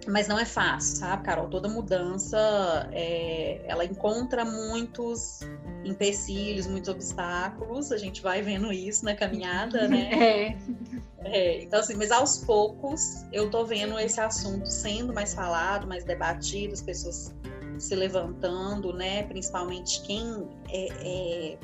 mas 0.09 0.29
não 0.29 0.39
é 0.39 0.45
fácil, 0.45 0.97
sabe, 0.97 1.23
Carol? 1.25 1.49
Toda 1.49 1.69
mudança, 1.69 2.89
é, 2.93 3.63
ela 3.67 3.85
encontra 3.85 4.45
muitos 4.45 5.41
empecilhos, 5.85 6.67
muitos 6.67 6.89
obstáculos. 6.89 7.91
A 7.91 7.97
gente 7.97 8.23
vai 8.23 8.43
vendo 8.43 8.73
isso 8.73 9.05
na 9.05 9.15
caminhada, 9.15 9.89
né? 9.89 10.59
É. 11.25 11.59
é. 11.59 11.63
então, 11.63 11.81
assim, 11.81 11.95
mas 11.95 12.11
aos 12.11 12.39
poucos 12.39 13.25
eu 13.33 13.51
tô 13.51 13.65
vendo 13.65 13.99
esse 13.99 14.21
assunto 14.21 14.67
sendo 14.67 15.13
mais 15.13 15.33
falado, 15.33 15.87
mais 15.87 16.05
debatido, 16.05 16.75
as 16.75 16.83
pessoas 16.83 17.35
se 17.79 17.95
levantando, 17.95 18.93
né? 18.93 19.23
Principalmente 19.23 20.03
quem 20.03 20.47
é, 20.69 20.89
é, 21.01 21.59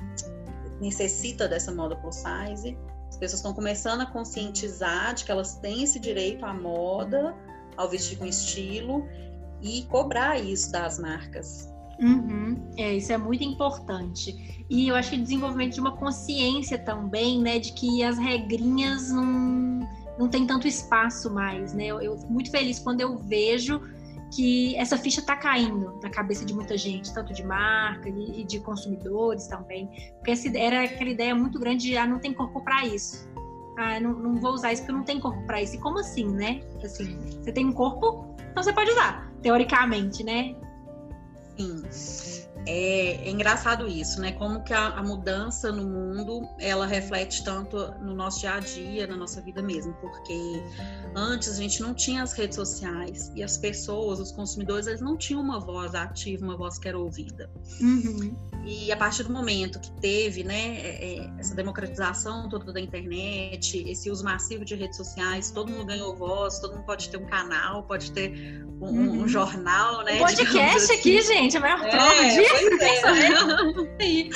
necessita 0.81 1.47
dessa 1.47 1.71
moda 1.73 1.95
plus 1.97 2.17
size. 2.17 2.77
As 3.09 3.17
pessoas 3.17 3.41
estão 3.41 3.53
começando 3.53 4.01
a 4.01 4.07
conscientizar 4.07 5.15
de 5.15 5.25
que 5.25 5.31
elas 5.31 5.57
têm 5.57 5.83
esse 5.83 5.99
direito 5.99 6.45
à 6.47 6.55
moda 6.55 7.35
ao 7.81 7.89
vestir 7.89 8.19
com 8.19 8.27
estilo 8.27 9.07
e 9.63 9.83
cobrar 9.91 10.39
isso 10.39 10.71
das 10.71 10.99
marcas. 10.99 11.73
Uhum. 11.99 12.57
É, 12.77 12.95
isso 12.95 13.13
é 13.13 13.19
muito 13.19 13.45
importante. 13.45 14.65
E 14.69 14.89
eu 14.89 14.95
acho 14.95 15.11
que 15.11 15.17
o 15.17 15.23
desenvolvimento 15.23 15.75
de 15.75 15.81
uma 15.81 15.97
consciência 15.97 16.79
também, 16.79 17.41
né, 17.41 17.59
de 17.59 17.73
que 17.73 18.03
as 18.03 18.19
regrinhas 18.19 19.11
não, 19.11 19.81
não 20.19 20.29
tem 20.29 20.47
tanto 20.47 20.67
espaço 20.67 21.33
mais, 21.33 21.75
né? 21.75 21.87
Eu, 21.87 22.01
eu 22.01 22.19
fico 22.19 22.33
muito 22.33 22.51
feliz 22.51 22.79
quando 22.79 23.01
eu 23.01 23.19
vejo 23.19 23.81
que 24.35 24.77
essa 24.77 24.97
ficha 24.97 25.21
está 25.21 25.37
caindo 25.37 25.99
na 26.03 26.09
cabeça 26.09 26.45
de 26.45 26.55
muita 26.55 26.79
gente, 26.79 27.13
tanto 27.13 27.33
de 27.33 27.43
marca 27.43 28.09
e, 28.09 28.45
de 28.45 28.61
consumidores 28.61 29.49
também, 29.49 29.91
porque 30.17 30.31
essa, 30.31 30.57
era 30.57 30.85
aquela 30.85 31.11
ideia 31.11 31.35
muito 31.35 31.59
grande 31.59 31.89
de 31.89 31.97
ah, 31.97 32.07
não 32.07 32.21
tem 32.21 32.33
corpo 32.33 32.63
para 32.63 32.87
isso 32.87 33.29
ah, 33.81 33.99
não, 33.99 34.13
não 34.13 34.39
vou 34.39 34.53
usar 34.53 34.75
isso 34.75 34.83
porque 34.83 34.93
não 34.93 35.05
tenho 35.05 35.21
corpo 35.21 35.43
para 35.47 35.63
isso. 35.63 35.75
E 35.75 35.79
como 35.79 35.99
assim, 35.99 36.29
né? 36.29 36.61
Assim, 36.85 37.19
você 37.43 37.51
tem 37.51 37.65
um 37.65 37.73
corpo, 37.73 38.35
então 38.51 38.63
você 38.63 38.75
pode 38.75 38.91
usar, 38.91 39.33
teoricamente, 39.41 40.23
né? 40.23 40.55
Sim. 41.57 41.83
É, 42.67 43.27
é, 43.27 43.31
engraçado 43.31 43.89
isso, 43.89 44.21
né? 44.21 44.33
Como 44.33 44.63
que 44.63 44.73
a, 44.73 44.89
a, 44.89 45.03
mudança 45.03 45.73
no 45.73 45.85
mundo 45.85 46.49
ela 46.59 46.87
reflete 46.87 47.43
tanto 47.43 47.77
no 48.01 48.15
nosso 48.15 48.41
dia 48.41 48.55
a 48.55 48.61
dia, 48.61 49.07
na 49.07 49.17
nossa 49.17 49.41
vida 49.41 49.63
mesmo, 49.63 49.95
porque 49.95 50.63
antes 51.15 51.49
a 51.49 51.57
gente 51.57 51.81
não 51.81 51.95
tinha 51.95 52.23
as 52.23 52.33
redes 52.33 52.57
sociais 52.57 53.33
e 53.35 53.43
as 53.43 53.57
pessoas, 53.57 54.21
os 54.21 54.33
consumidores, 54.33 54.87
eles 54.87 55.01
não 55.01 55.17
tinham 55.17 55.41
uma 55.41 55.59
voz 55.59 55.95
ativa, 55.95 56.45
uma 56.45 56.57
voz 56.57 56.79
que 56.79 56.89
era 56.89 56.99
ouvida. 56.99 57.51
Uhum. 57.81 58.37
E 58.65 58.93
a 58.93 58.97
partir 58.97 59.23
do 59.23 59.33
momento 59.33 59.81
que 59.81 59.91
teve, 60.01 60.45
né, 60.45 60.81
é, 60.81 61.19
é, 61.19 61.31
essa 61.39 61.55
democratização 61.55 62.49
toda 62.49 62.73
da 62.73 62.81
internet, 62.81 63.83
esse 63.89 64.11
uso 64.11 64.23
massivo 64.23 64.65
de 64.65 64.75
redes 64.75 64.99
sociais, 64.99 65.51
todo 65.51 65.73
mundo 65.73 65.87
ganhou 65.87 66.15
voz, 66.15 66.59
todo 66.59 66.75
mundo 66.75 66.85
pode 66.85 67.09
ter 67.09 67.17
um 67.17 67.27
canal, 67.27 67.83
pode 67.85 68.13
ter 68.13 68.63
um, 68.81 68.87
uhum. 68.87 69.23
um 69.23 69.29
jornal, 69.29 70.05
né? 70.05 70.15
Um 70.15 70.19
podcast 70.19 70.77
assim. 70.77 70.95
aqui, 70.95 71.23
gente, 71.23 71.57
a 71.57 71.61
maior 71.61 71.83
é, 71.85 71.91
prova 71.91 72.25
disso. 72.25 72.50
É. 73.99 74.31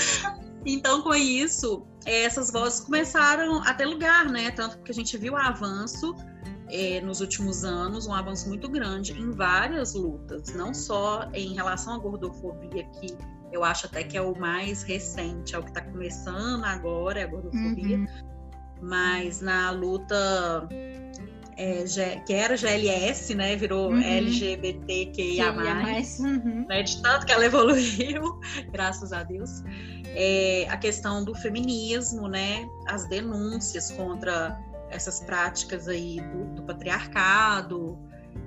então, 0.64 1.02
com 1.02 1.14
isso, 1.14 1.86
essas 2.06 2.50
vozes 2.50 2.80
começaram 2.80 3.62
a 3.62 3.74
ter 3.74 3.86
lugar, 3.86 4.26
né? 4.26 4.50
Tanto 4.50 4.78
que 4.78 4.90
a 4.90 4.94
gente 4.94 5.16
viu 5.16 5.34
o 5.34 5.36
avanço 5.36 6.14
é, 6.68 7.00
nos 7.00 7.20
últimos 7.20 7.64
anos, 7.64 8.06
um 8.06 8.14
avanço 8.14 8.48
muito 8.48 8.68
grande 8.68 9.12
em 9.12 9.30
várias 9.30 9.94
lutas, 9.94 10.54
não 10.54 10.72
só 10.72 11.28
em 11.32 11.54
relação 11.54 11.94
à 11.94 11.98
gordofobia, 11.98 12.84
que 13.00 13.16
eu 13.52 13.62
acho 13.62 13.86
até 13.86 14.02
que 14.02 14.16
é 14.16 14.22
o 14.22 14.36
mais 14.38 14.82
recente, 14.82 15.54
é 15.54 15.58
o 15.58 15.62
que 15.62 15.68
está 15.68 15.82
começando 15.82 16.64
agora, 16.64 17.20
é 17.20 17.22
a 17.24 17.26
gordofobia. 17.26 17.98
Uhum. 17.98 18.06
Mas 18.82 19.40
na 19.40 19.70
luta 19.70 20.68
é, 21.56 22.20
que 22.26 22.32
era 22.32 22.56
GLS, 22.56 23.34
né? 23.34 23.56
Virou 23.56 23.90
uhum. 23.90 24.00
LGBTQIA+, 24.00 25.52
uhum. 25.52 26.66
né? 26.68 26.82
De 26.82 27.02
tanto 27.02 27.26
que 27.26 27.32
ela 27.32 27.44
evoluiu, 27.46 28.40
graças 28.70 29.12
a 29.12 29.22
Deus. 29.22 29.62
É, 30.06 30.66
a 30.68 30.76
questão 30.76 31.24
do 31.24 31.34
feminismo, 31.34 32.28
né? 32.28 32.68
As 32.86 33.08
denúncias 33.08 33.90
contra 33.92 34.58
essas 34.90 35.20
práticas 35.20 35.88
aí 35.88 36.20
do, 36.20 36.54
do 36.54 36.62
patriarcado, 36.62 37.98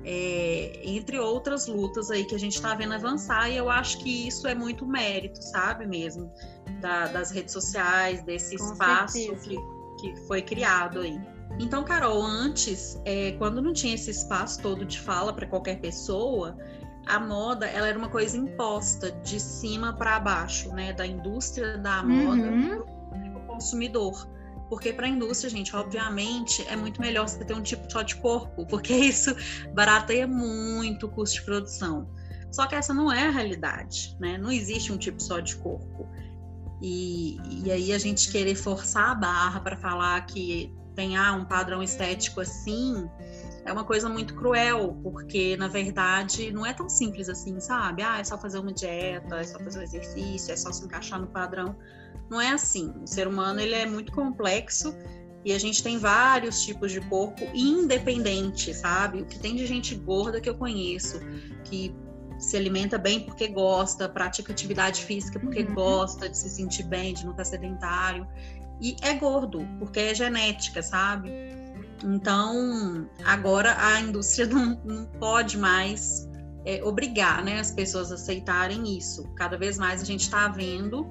é, 0.04 0.82
entre 0.84 1.20
outras 1.20 1.68
lutas 1.68 2.10
aí 2.10 2.24
que 2.24 2.36
a 2.36 2.40
gente 2.40 2.56
está 2.56 2.74
vendo 2.76 2.94
avançar, 2.94 3.50
e 3.50 3.58
eu 3.58 3.70
acho 3.70 3.98
que 4.00 4.28
isso 4.28 4.48
é 4.48 4.56
muito 4.56 4.86
mérito, 4.86 5.44
sabe 5.44 5.86
mesmo, 5.86 6.32
da, 6.80 7.08
das 7.08 7.32
redes 7.32 7.52
sociais, 7.52 8.24
desse 8.24 8.58
Com 8.58 8.72
espaço 8.72 9.36
que, 9.36 9.58
que 10.00 10.16
foi 10.28 10.42
criado 10.42 11.02
aí. 11.02 11.20
Então, 11.60 11.84
Carol, 11.84 12.22
antes, 12.24 13.02
é, 13.06 13.32
quando 13.34 13.62
não 13.62 13.74
tinha 13.74 13.96
esse 13.96 14.12
espaço 14.12 14.62
todo 14.62 14.86
de 14.86 15.00
fala 15.00 15.34
para 15.34 15.48
qualquer 15.48 15.80
pessoa, 15.80 16.56
a 17.08 17.20
moda 17.20 17.66
ela 17.66 17.88
era 17.88 17.98
uma 17.98 18.10
coisa 18.10 18.38
imposta 18.38 19.12
de 19.24 19.40
cima 19.40 19.94
para 19.94 20.20
baixo, 20.20 20.70
né, 20.74 20.94
da 20.94 21.06
indústria 21.06 21.78
da 21.78 22.04
moda 22.04 22.42
uhum. 22.42 22.84
para 23.12 23.38
o 23.38 23.48
consumidor. 23.48 24.28
Porque 24.70 24.92
para 24.92 25.06
a 25.06 25.10
indústria, 25.10 25.50
gente, 25.50 25.74
obviamente, 25.76 26.66
é 26.68 26.76
muito 26.76 27.00
melhor 27.00 27.28
você 27.28 27.44
ter 27.44 27.54
um 27.54 27.62
tipo 27.62 27.90
só 27.90 28.02
de 28.02 28.18
corpo, 28.18 28.66
porque 28.68 28.94
isso 28.94 29.34
barateia 29.74 30.28
muito 30.28 31.06
o 31.06 31.10
custo 31.10 31.40
de 31.40 31.46
produção. 31.46 32.10
Só 32.52 32.68
que 32.68 32.76
essa 32.76 32.94
não 32.94 33.12
é 33.12 33.28
a 33.28 33.32
realidade, 33.32 34.16
né? 34.20 34.38
Não 34.38 34.52
existe 34.52 34.92
um 34.92 34.98
tipo 34.98 35.22
só 35.22 35.40
de 35.40 35.56
corpo. 35.56 36.08
E, 36.82 37.38
e 37.64 37.72
aí 37.72 37.94
a 37.94 37.98
gente 37.98 38.32
querer 38.32 38.56
forçar 38.56 39.12
a 39.12 39.16
barra 39.16 39.60
para 39.62 39.78
falar 39.78 40.20
que 40.26 40.74
tem 40.98 41.16
ah, 41.16 41.34
um 41.34 41.46
padrão 41.46 41.84
estético 41.84 42.42
assim, 42.42 43.08
é 43.64 43.72
uma 43.72 43.84
coisa 43.84 44.10
muito 44.10 44.34
cruel, 44.34 45.00
porque 45.04 45.56
na 45.56 45.68
verdade 45.68 46.52
não 46.52 46.66
é 46.66 46.74
tão 46.74 46.90
simples 46.90 47.30
assim, 47.30 47.60
sabe? 47.60 48.02
Ah, 48.02 48.18
é 48.18 48.24
só 48.24 48.36
fazer 48.36 48.58
uma 48.58 48.74
dieta, 48.74 49.36
é 49.36 49.44
só 49.44 49.60
fazer 49.60 49.80
um 49.80 49.84
exercício, 49.84 50.52
é 50.52 50.58
só 50.58 50.72
se 50.72 50.84
encaixar 50.84 51.22
no 51.22 51.28
padrão. 51.28 51.78
Não 52.32 52.42
é 52.42 52.50
assim. 52.50 52.92
O 53.04 53.06
ser 53.06 53.28
humano 53.28 53.60
ele 53.60 53.76
é 53.76 53.86
muito 53.86 54.12
complexo 54.12 54.96
e 55.46 55.54
a 55.54 55.60
gente 55.60 55.84
tem 55.84 56.00
vários 56.00 56.66
tipos 56.66 56.92
de 56.92 57.00
corpo 57.02 57.44
independente, 57.54 58.74
sabe? 58.74 59.22
O 59.22 59.26
que 59.28 59.38
tem 59.38 59.56
de 59.56 59.68
gente 59.68 59.94
gorda 59.94 60.42
que 60.42 60.50
eu 60.50 60.56
conheço, 60.56 61.20
que 61.64 61.96
se 62.40 62.56
alimenta 62.56 62.98
bem 62.98 63.22
porque 63.22 63.48
gosta, 63.48 64.08
pratica 64.08 64.52
atividade 64.52 65.04
física 65.04 65.40
porque 65.40 65.64
uhum. 65.64 65.74
gosta 65.74 66.30
de 66.30 66.38
se 66.38 66.50
sentir 66.50 66.84
bem, 66.84 67.14
de 67.14 67.24
não 67.24 67.32
estar 67.32 67.46
sedentário. 67.46 68.28
E 68.80 68.96
é 69.02 69.14
gordo, 69.14 69.68
porque 69.80 70.00
é 70.00 70.16
genética, 70.16 70.84
sabe? 70.84 71.32
Então, 72.04 73.10
agora 73.26 73.76
a 73.80 74.00
indústria 74.00 74.46
não, 74.48 74.80
não 74.86 75.06
pode 75.20 75.58
mais 75.58 76.28
é, 76.66 76.84
obrigar 76.84 77.44
né, 77.44 77.60
as 77.60 77.72
pessoas 77.72 78.12
a 78.12 78.16
aceitarem 78.16 78.98
isso. 78.98 79.24
Cada 79.36 79.58
vez 79.58 79.78
mais 79.78 80.02
a 80.02 80.06
gente 80.06 80.22
está 80.22 80.48
vendo 80.48 81.08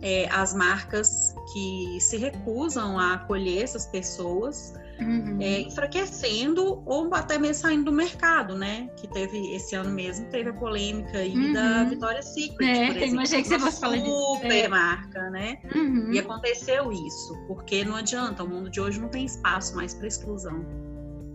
é, 0.00 0.28
as 0.30 0.52
marcas 0.52 1.34
que 1.52 1.98
se 2.00 2.16
recusam 2.16 2.98
a 2.98 3.14
acolher 3.14 3.62
essas 3.62 3.86
pessoas, 3.86 4.74
uhum. 5.02 5.38
é, 5.40 5.60
enfraquecendo 5.60 6.82
ou 6.86 7.12
até 7.14 7.38
mesmo 7.38 7.62
saindo 7.62 7.84
do 7.84 7.92
mercado, 7.92 8.56
né? 8.56 8.88
Que 8.96 9.06
teve 9.08 9.54
esse 9.54 9.74
ano 9.74 9.90
mesmo, 9.90 10.26
teve 10.26 10.50
a 10.50 10.52
polêmica 10.52 11.18
aí 11.18 11.36
uhum. 11.36 11.52
da 11.52 11.84
Victoria's 11.84 12.26
Secret, 12.26 12.68
é, 12.68 12.86
por 12.86 12.96
exemplo. 12.96 13.14
Imaginei 13.14 13.42
que 13.42 13.48
você 13.48 13.58
fosse 13.58 13.80
falar 13.80 13.96
disso. 13.96 14.34
Super 14.34 14.64
é. 14.64 14.68
marca, 14.68 15.30
né? 15.30 15.58
Uhum. 15.74 16.12
E 16.12 16.18
aconteceu 16.18 16.92
isso, 16.92 17.36
porque 17.46 17.84
não 17.84 17.96
adianta, 17.96 18.44
o 18.44 18.48
mundo 18.48 18.70
de 18.70 18.80
hoje 18.80 19.00
não 19.00 19.08
tem 19.08 19.24
espaço 19.24 19.74
mais 19.76 19.94
para 19.94 20.06
exclusão. 20.06 20.64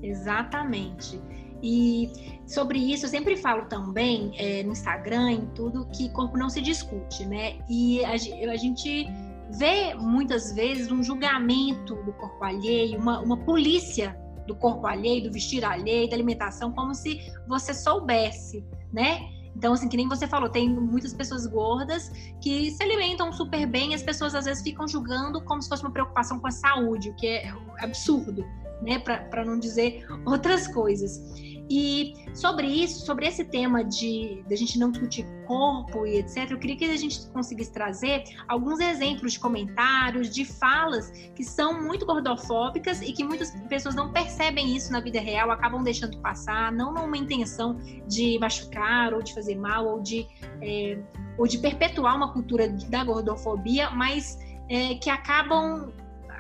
Exatamente. 0.02 1.20
E 1.62 2.12
sobre 2.46 2.78
isso, 2.78 3.06
eu 3.06 3.10
sempre 3.10 3.36
falo 3.36 3.66
também 3.66 4.32
é, 4.38 4.64
no 4.64 4.72
Instagram, 4.72 5.32
em 5.32 5.46
tudo, 5.56 5.88
que 5.88 6.10
corpo 6.10 6.38
não 6.38 6.50
se 6.50 6.62
discute, 6.62 7.26
né? 7.26 7.56
E 7.68 8.04
a, 8.06 8.12
a 8.12 8.56
gente 8.56 9.08
vê 9.52 9.94
muitas 9.94 10.52
vezes 10.54 10.92
um 10.92 11.02
julgamento 11.02 11.96
do 12.04 12.14
corpo 12.14 12.44
alheio, 12.44 13.00
uma, 13.00 13.20
uma 13.20 13.38
polícia 13.38 14.18
do 14.46 14.56
corpo 14.56 14.88
alheio, 14.88 15.24
do 15.24 15.32
vestir 15.32 15.64
alheio, 15.64 16.10
da 16.10 16.16
alimentação, 16.16 16.72
como 16.72 16.94
se 16.94 17.20
você 17.48 17.74
soubesse, 17.74 18.66
né? 18.92 19.30
Então, 19.56 19.74
assim, 19.74 19.90
que 19.90 19.98
nem 19.98 20.08
você 20.08 20.28
falou, 20.28 20.50
tem 20.50 20.70
muitas 20.70 21.14
pessoas 21.14 21.48
gordas 21.48 22.12
que 22.42 22.70
se 22.72 22.84
alimentam 22.84 23.34
super 23.34 23.66
bem, 23.66 23.96
as 23.96 24.04
pessoas 24.04 24.36
às 24.36 24.46
vezes 24.46 24.62
ficam 24.62 24.88
julgando 24.88 25.44
como 25.44 25.62
se 25.62 25.68
fosse 25.68 25.84
uma 25.84 25.92
preocupação 25.92 26.40
com 26.40 26.48
a 26.48 26.52
saúde, 26.52 27.10
o 27.10 27.16
que 27.16 27.28
é 27.28 27.52
absurdo, 27.80 28.46
né? 28.82 29.00
Para 29.00 29.44
não 29.44 29.60
dizer 29.60 30.06
outras 30.26 30.68
coisas. 30.68 31.20
E 31.70 32.14
sobre 32.34 32.68
isso, 32.68 33.06
sobre 33.06 33.28
esse 33.28 33.44
tema 33.44 33.84
de, 33.84 34.44
de 34.48 34.54
a 34.54 34.58
gente 34.58 34.80
não 34.80 34.92
discutir 34.92 35.26
corpo 35.46 36.06
e 36.06 36.18
etc., 36.20 36.52
eu 36.52 36.58
queria 36.58 36.78
que 36.78 36.86
a 36.86 36.98
gente 36.98 37.28
conseguisse 37.28 37.72
trazer 37.72 38.24
alguns 38.48 38.80
exemplos 38.80 39.34
de 39.34 39.40
comentários, 39.40 40.30
de 40.30 40.46
falas 40.46 41.12
que 41.36 41.44
são 41.44 41.82
muito 41.82 42.06
gordofóbicas 42.06 43.02
e 43.02 43.12
que 43.12 43.24
muitas 43.24 43.52
pessoas 43.68 43.96
não 43.96 44.12
percebem 44.12 44.76
isso 44.76 44.92
na 44.92 45.00
vida 45.00 45.20
real, 45.20 45.52
acabam 45.52 45.84
deixando 45.84 46.18
passar, 46.20 46.72
não 46.72 46.94
numa 46.94 47.18
intenção 47.18 47.78
de 48.08 48.38
machucar 48.40 49.14
ou 49.14 49.22
de 49.22 49.34
fazer 49.34 49.56
mal 49.56 49.88
ou 49.88 50.02
de, 50.02 50.28
é, 50.62 50.98
ou 51.38 51.48
de 51.48 51.58
perpetuar 51.58 52.16
uma 52.16 52.32
cultura 52.32 52.70
da 52.70 53.04
gordofobia, 53.04 53.90
mas 53.90 54.38
é, 54.70 54.96
que 54.96 55.10
acabam 55.10 55.92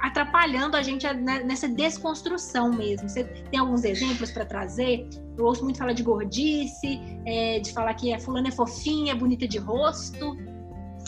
atrapalhando 0.01 0.77
a 0.77 0.81
gente 0.81 1.05
nessa 1.13 1.67
desconstrução 1.67 2.71
mesmo. 2.71 3.09
Você 3.09 3.23
tem 3.23 3.59
alguns 3.59 3.83
exemplos 3.83 4.31
para 4.31 4.45
trazer? 4.45 5.07
Eu 5.37 5.45
ouço 5.45 5.63
muito 5.63 5.77
falar 5.77 5.93
de 5.93 6.03
gordice, 6.03 6.99
é, 7.25 7.59
de 7.59 7.71
falar 7.71 7.93
que 7.93 8.13
a 8.13 8.19
fulana 8.19 8.47
é 8.47 8.51
fofinha, 8.51 9.13
é 9.13 9.15
bonita 9.15 9.47
de 9.47 9.57
rosto. 9.57 10.37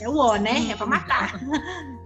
É 0.02 0.08
o 0.08 0.18
ó, 0.18 0.38
né? 0.38 0.72
É 0.72 0.76
para 0.76 0.86
matar. 0.86 1.40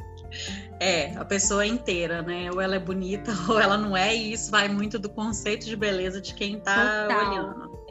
É, 0.80 1.16
a 1.16 1.24
pessoa 1.24 1.64
é 1.64 1.68
inteira, 1.68 2.22
né? 2.22 2.50
Ou 2.52 2.60
ela 2.60 2.76
é 2.76 2.80
bonita 2.80 3.32
ou 3.48 3.60
ela 3.60 3.78
não 3.78 3.96
é, 3.96 4.16
e 4.16 4.34
isso 4.34 4.52
vai 4.52 4.68
muito 4.68 5.00
do 5.00 5.08
conceito 5.08 5.66
de 5.66 5.76
beleza 5.76 6.20
de 6.20 6.34
quem 6.34 6.60
tá 6.60 7.08
Total. 7.08 7.30
olhando. 7.30 7.84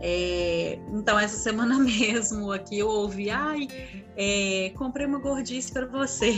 É, 0.00 0.78
então, 0.92 1.18
essa 1.18 1.36
semana 1.36 1.78
mesmo 1.80 2.52
aqui 2.52 2.78
eu 2.78 2.88
ouvi, 2.88 3.30
ai, 3.30 3.68
é, 4.16 4.70
comprei 4.76 5.06
uma 5.06 5.18
gordice 5.18 5.72
para 5.72 5.86
você. 5.86 6.34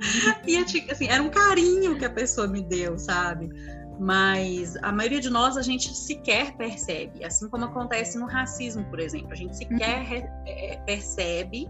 e 0.46 0.56
assim, 0.56 1.08
era 1.08 1.22
um 1.22 1.30
carinho 1.30 1.98
que 1.98 2.04
a 2.04 2.10
pessoa 2.10 2.46
me 2.46 2.62
deu, 2.62 2.98
sabe? 2.98 3.50
Mas 3.98 4.76
a 4.82 4.90
maioria 4.90 5.20
de 5.20 5.30
nós 5.30 5.56
a 5.56 5.62
gente 5.62 5.94
sequer 5.94 6.56
percebe, 6.56 7.24
assim 7.24 7.48
como 7.48 7.66
acontece 7.66 8.18
no 8.18 8.26
racismo, 8.26 8.84
por 8.84 8.98
exemplo, 8.98 9.32
a 9.32 9.36
gente 9.36 9.56
sequer 9.56 10.00
uhum. 10.00 10.84
Percebe 10.84 11.68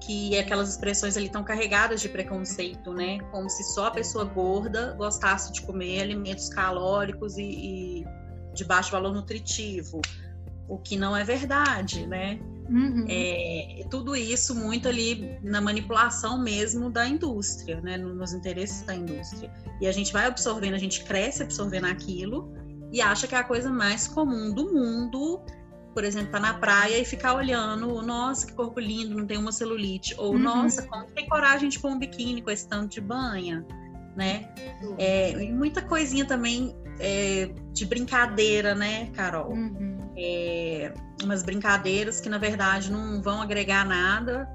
que 0.00 0.36
aquelas 0.38 0.70
expressões 0.70 1.16
ali 1.16 1.26
estão 1.26 1.44
carregadas 1.44 2.00
de 2.00 2.08
preconceito, 2.08 2.92
né? 2.92 3.18
Como 3.30 3.48
se 3.48 3.62
só 3.62 3.86
a 3.86 3.90
pessoa 3.90 4.24
gorda 4.24 4.94
gostasse 4.96 5.52
de 5.52 5.62
comer 5.62 6.00
alimentos 6.00 6.48
calóricos 6.48 7.36
e, 7.36 7.42
e 7.42 8.04
de 8.54 8.64
baixo 8.64 8.90
valor 8.90 9.12
nutritivo, 9.12 10.00
o 10.68 10.78
que 10.78 10.96
não 10.96 11.16
é 11.16 11.22
verdade, 11.22 12.06
né? 12.06 12.40
Uhum. 12.70 13.04
É, 13.08 13.84
tudo 13.90 14.14
isso 14.14 14.54
muito 14.54 14.88
ali 14.88 15.38
na 15.42 15.60
manipulação 15.60 16.40
mesmo 16.40 16.88
da 16.88 17.06
indústria, 17.06 17.80
né? 17.80 17.96
Nos 17.96 18.32
interesses 18.32 18.82
da 18.82 18.94
indústria. 18.94 19.52
E 19.80 19.88
a 19.88 19.92
gente 19.92 20.12
vai 20.12 20.26
absorvendo, 20.26 20.74
a 20.74 20.78
gente 20.78 21.02
cresce 21.04 21.42
absorvendo 21.42 21.86
aquilo 21.86 22.54
e 22.92 23.00
acha 23.00 23.26
que 23.26 23.34
é 23.34 23.38
a 23.38 23.44
coisa 23.44 23.70
mais 23.70 24.06
comum 24.06 24.54
do 24.54 24.72
mundo. 24.72 25.40
Por 25.92 26.04
exemplo, 26.04 26.30
tá 26.30 26.38
na 26.38 26.54
praia 26.54 26.98
e 26.98 27.04
ficar 27.04 27.34
olhando, 27.34 28.00
nossa, 28.02 28.46
que 28.46 28.52
corpo 28.52 28.78
lindo, 28.78 29.16
não 29.16 29.26
tem 29.26 29.36
uma 29.36 29.50
celulite. 29.50 30.14
Ou, 30.16 30.34
uhum. 30.34 30.38
nossa, 30.38 30.86
como 30.86 31.06
tem 31.06 31.28
coragem 31.28 31.68
de 31.68 31.80
pôr 31.80 31.90
um 31.90 31.98
biquíni 31.98 32.40
com 32.40 32.50
esse 32.50 32.68
tanto 32.68 32.94
de 32.94 33.00
banha, 33.00 33.66
né? 34.16 34.48
É, 34.96 35.32
e 35.42 35.52
muita 35.52 35.82
coisinha 35.82 36.24
também 36.24 36.76
é, 37.00 37.50
de 37.72 37.84
brincadeira, 37.84 38.76
né, 38.76 39.06
Carol? 39.06 39.50
Uhum. 39.50 39.99
É, 40.22 40.92
umas 41.22 41.42
brincadeiras 41.42 42.20
que, 42.20 42.28
na 42.28 42.36
verdade, 42.36 42.92
não 42.92 43.22
vão 43.22 43.40
agregar 43.40 43.86
nada. 43.86 44.46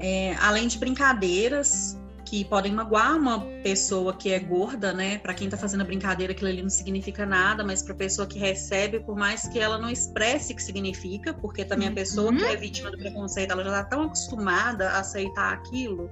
É, 0.00 0.34
além 0.40 0.66
de 0.66 0.76
brincadeiras 0.76 1.96
que 2.24 2.44
podem 2.44 2.72
magoar 2.72 3.16
uma 3.16 3.40
pessoa 3.62 4.12
que 4.16 4.32
é 4.32 4.38
gorda, 4.40 4.92
né? 4.92 5.18
Para 5.18 5.34
quem 5.34 5.48
tá 5.48 5.56
fazendo 5.56 5.82
a 5.82 5.84
brincadeira, 5.84 6.32
aquilo 6.32 6.50
ali 6.50 6.62
não 6.62 6.70
significa 6.70 7.24
nada, 7.24 7.62
mas 7.62 7.82
para 7.82 7.94
pessoa 7.94 8.26
que 8.26 8.38
recebe, 8.38 8.98
por 9.00 9.14
mais 9.14 9.46
que 9.46 9.60
ela 9.60 9.78
não 9.78 9.88
expresse 9.88 10.52
o 10.52 10.56
que 10.56 10.62
significa, 10.62 11.32
porque 11.32 11.64
também 11.64 11.86
a 11.86 11.90
uhum. 11.90 11.94
pessoa 11.94 12.30
uhum. 12.32 12.38
que 12.38 12.44
é 12.44 12.56
vítima 12.56 12.90
do 12.90 12.98
preconceito, 12.98 13.52
ela 13.52 13.62
já 13.62 13.70
tá 13.70 13.84
tão 13.84 14.02
acostumada 14.04 14.90
a 14.90 15.00
aceitar 15.00 15.52
aquilo, 15.52 16.10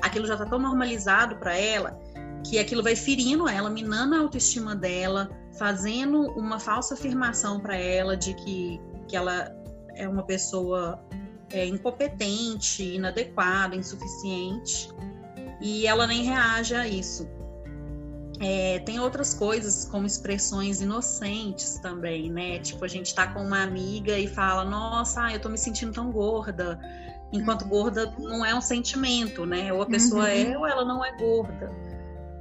aquilo 0.00 0.26
já 0.26 0.36
tá 0.36 0.46
tão 0.46 0.58
normalizado 0.58 1.36
para 1.36 1.56
ela, 1.56 1.96
que 2.44 2.58
aquilo 2.58 2.82
vai 2.82 2.96
ferindo 2.96 3.48
ela, 3.48 3.70
minando 3.70 4.14
a 4.16 4.18
autoestima 4.18 4.74
dela, 4.74 5.30
fazendo 5.52 6.30
uma 6.32 6.58
falsa 6.58 6.94
afirmação 6.94 7.60
para 7.60 7.76
ela 7.76 8.16
de 8.16 8.34
que, 8.34 8.80
que 9.08 9.16
ela 9.16 9.54
é 9.94 10.08
uma 10.08 10.22
pessoa 10.22 11.02
é, 11.50 11.66
incompetente, 11.66 12.82
inadequada, 12.82 13.76
insuficiente, 13.76 14.88
e 15.60 15.86
ela 15.86 16.06
nem 16.06 16.24
reage 16.24 16.74
a 16.74 16.88
isso. 16.88 17.28
É, 18.40 18.80
tem 18.80 18.98
outras 18.98 19.34
coisas, 19.34 19.84
como 19.84 20.04
expressões 20.04 20.80
inocentes 20.80 21.78
também, 21.78 22.30
né? 22.30 22.58
Tipo, 22.58 22.84
a 22.84 22.88
gente 22.88 23.14
tá 23.14 23.28
com 23.28 23.40
uma 23.40 23.62
amiga 23.62 24.18
e 24.18 24.26
fala, 24.26 24.64
nossa, 24.64 25.30
eu 25.30 25.40
tô 25.40 25.48
me 25.48 25.58
sentindo 25.58 25.92
tão 25.92 26.10
gorda. 26.10 26.80
Enquanto 27.32 27.64
gorda 27.66 28.12
não 28.18 28.44
é 28.44 28.52
um 28.52 28.60
sentimento, 28.60 29.46
né? 29.46 29.72
Ou 29.72 29.82
a 29.82 29.86
pessoa 29.86 30.24
uhum. 30.24 30.28
é 30.28 30.58
ou 30.58 30.66
ela 30.66 30.84
não 30.84 31.04
é 31.04 31.16
gorda. 31.16 31.70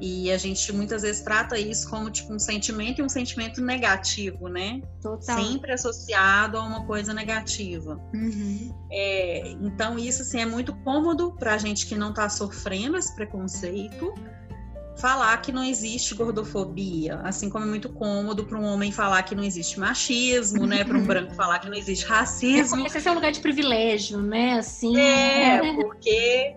E 0.01 0.31
a 0.31 0.37
gente 0.37 0.73
muitas 0.73 1.03
vezes 1.03 1.21
trata 1.21 1.59
isso 1.59 1.87
como 1.87 2.09
tipo 2.09 2.33
um 2.33 2.39
sentimento 2.39 2.99
e 2.99 3.03
um 3.03 3.09
sentimento 3.09 3.61
negativo, 3.61 4.47
né? 4.47 4.81
Total. 4.99 5.43
Sempre 5.43 5.71
associado 5.71 6.57
a 6.57 6.63
uma 6.63 6.85
coisa 6.87 7.13
negativa. 7.13 8.01
Uhum. 8.11 8.73
É, 8.91 9.51
então, 9.61 9.99
isso 9.99 10.23
assim, 10.23 10.41
é 10.41 10.45
muito 10.45 10.73
cômodo 10.77 11.33
para 11.33 11.53
a 11.53 11.57
gente 11.59 11.85
que 11.85 11.95
não 11.95 12.09
está 12.09 12.27
sofrendo 12.29 12.97
esse 12.97 13.15
preconceito 13.15 14.11
falar 14.97 15.35
que 15.37 15.51
não 15.51 15.63
existe 15.63 16.13
gordofobia, 16.13 17.15
assim 17.23 17.49
como 17.49 17.65
é 17.65 17.67
muito 17.67 17.89
cômodo 17.89 18.45
para 18.45 18.59
um 18.59 18.63
homem 18.63 18.91
falar 18.91 19.23
que 19.23 19.33
não 19.33 19.43
existe 19.43 19.79
machismo, 19.79 20.67
né? 20.67 20.83
Para 20.83 20.97
um 20.97 21.05
branco 21.05 21.33
falar 21.33 21.59
que 21.59 21.69
não 21.69 21.77
existe 21.77 22.05
racismo. 22.05 22.85
Esse 22.85 23.07
é 23.07 23.11
um 23.11 23.15
lugar 23.15 23.31
de 23.31 23.39
privilégio, 23.39 24.21
né? 24.21 24.59
Assim. 24.59 24.95
É, 24.97 25.73
porque 25.81 26.55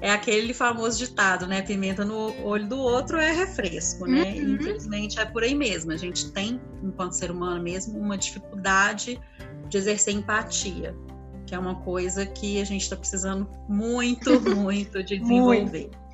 é 0.00 0.10
aquele 0.10 0.54
famoso 0.54 0.98
ditado, 0.98 1.46
né? 1.46 1.62
Pimenta 1.62 2.04
no 2.04 2.34
olho 2.44 2.68
do 2.68 2.78
outro 2.78 3.18
é 3.18 3.32
refresco, 3.32 4.06
né? 4.06 4.34
Uhum. 4.34 4.54
Infelizmente 4.54 5.18
é 5.18 5.24
por 5.24 5.42
aí 5.42 5.54
mesmo. 5.54 5.92
A 5.92 5.96
gente 5.96 6.30
tem, 6.32 6.60
enquanto 6.82 7.12
ser 7.12 7.30
humano 7.30 7.62
mesmo, 7.62 7.98
uma 7.98 8.16
dificuldade 8.16 9.20
de 9.68 9.76
exercer 9.76 10.14
empatia, 10.14 10.94
que 11.46 11.54
é 11.54 11.58
uma 11.58 11.76
coisa 11.76 12.24
que 12.26 12.60
a 12.60 12.64
gente 12.64 12.82
está 12.82 12.96
precisando 12.96 13.48
muito, 13.68 14.40
muito 14.54 15.02
de 15.02 15.18
desenvolver. 15.18 15.90
muito. 15.90 16.08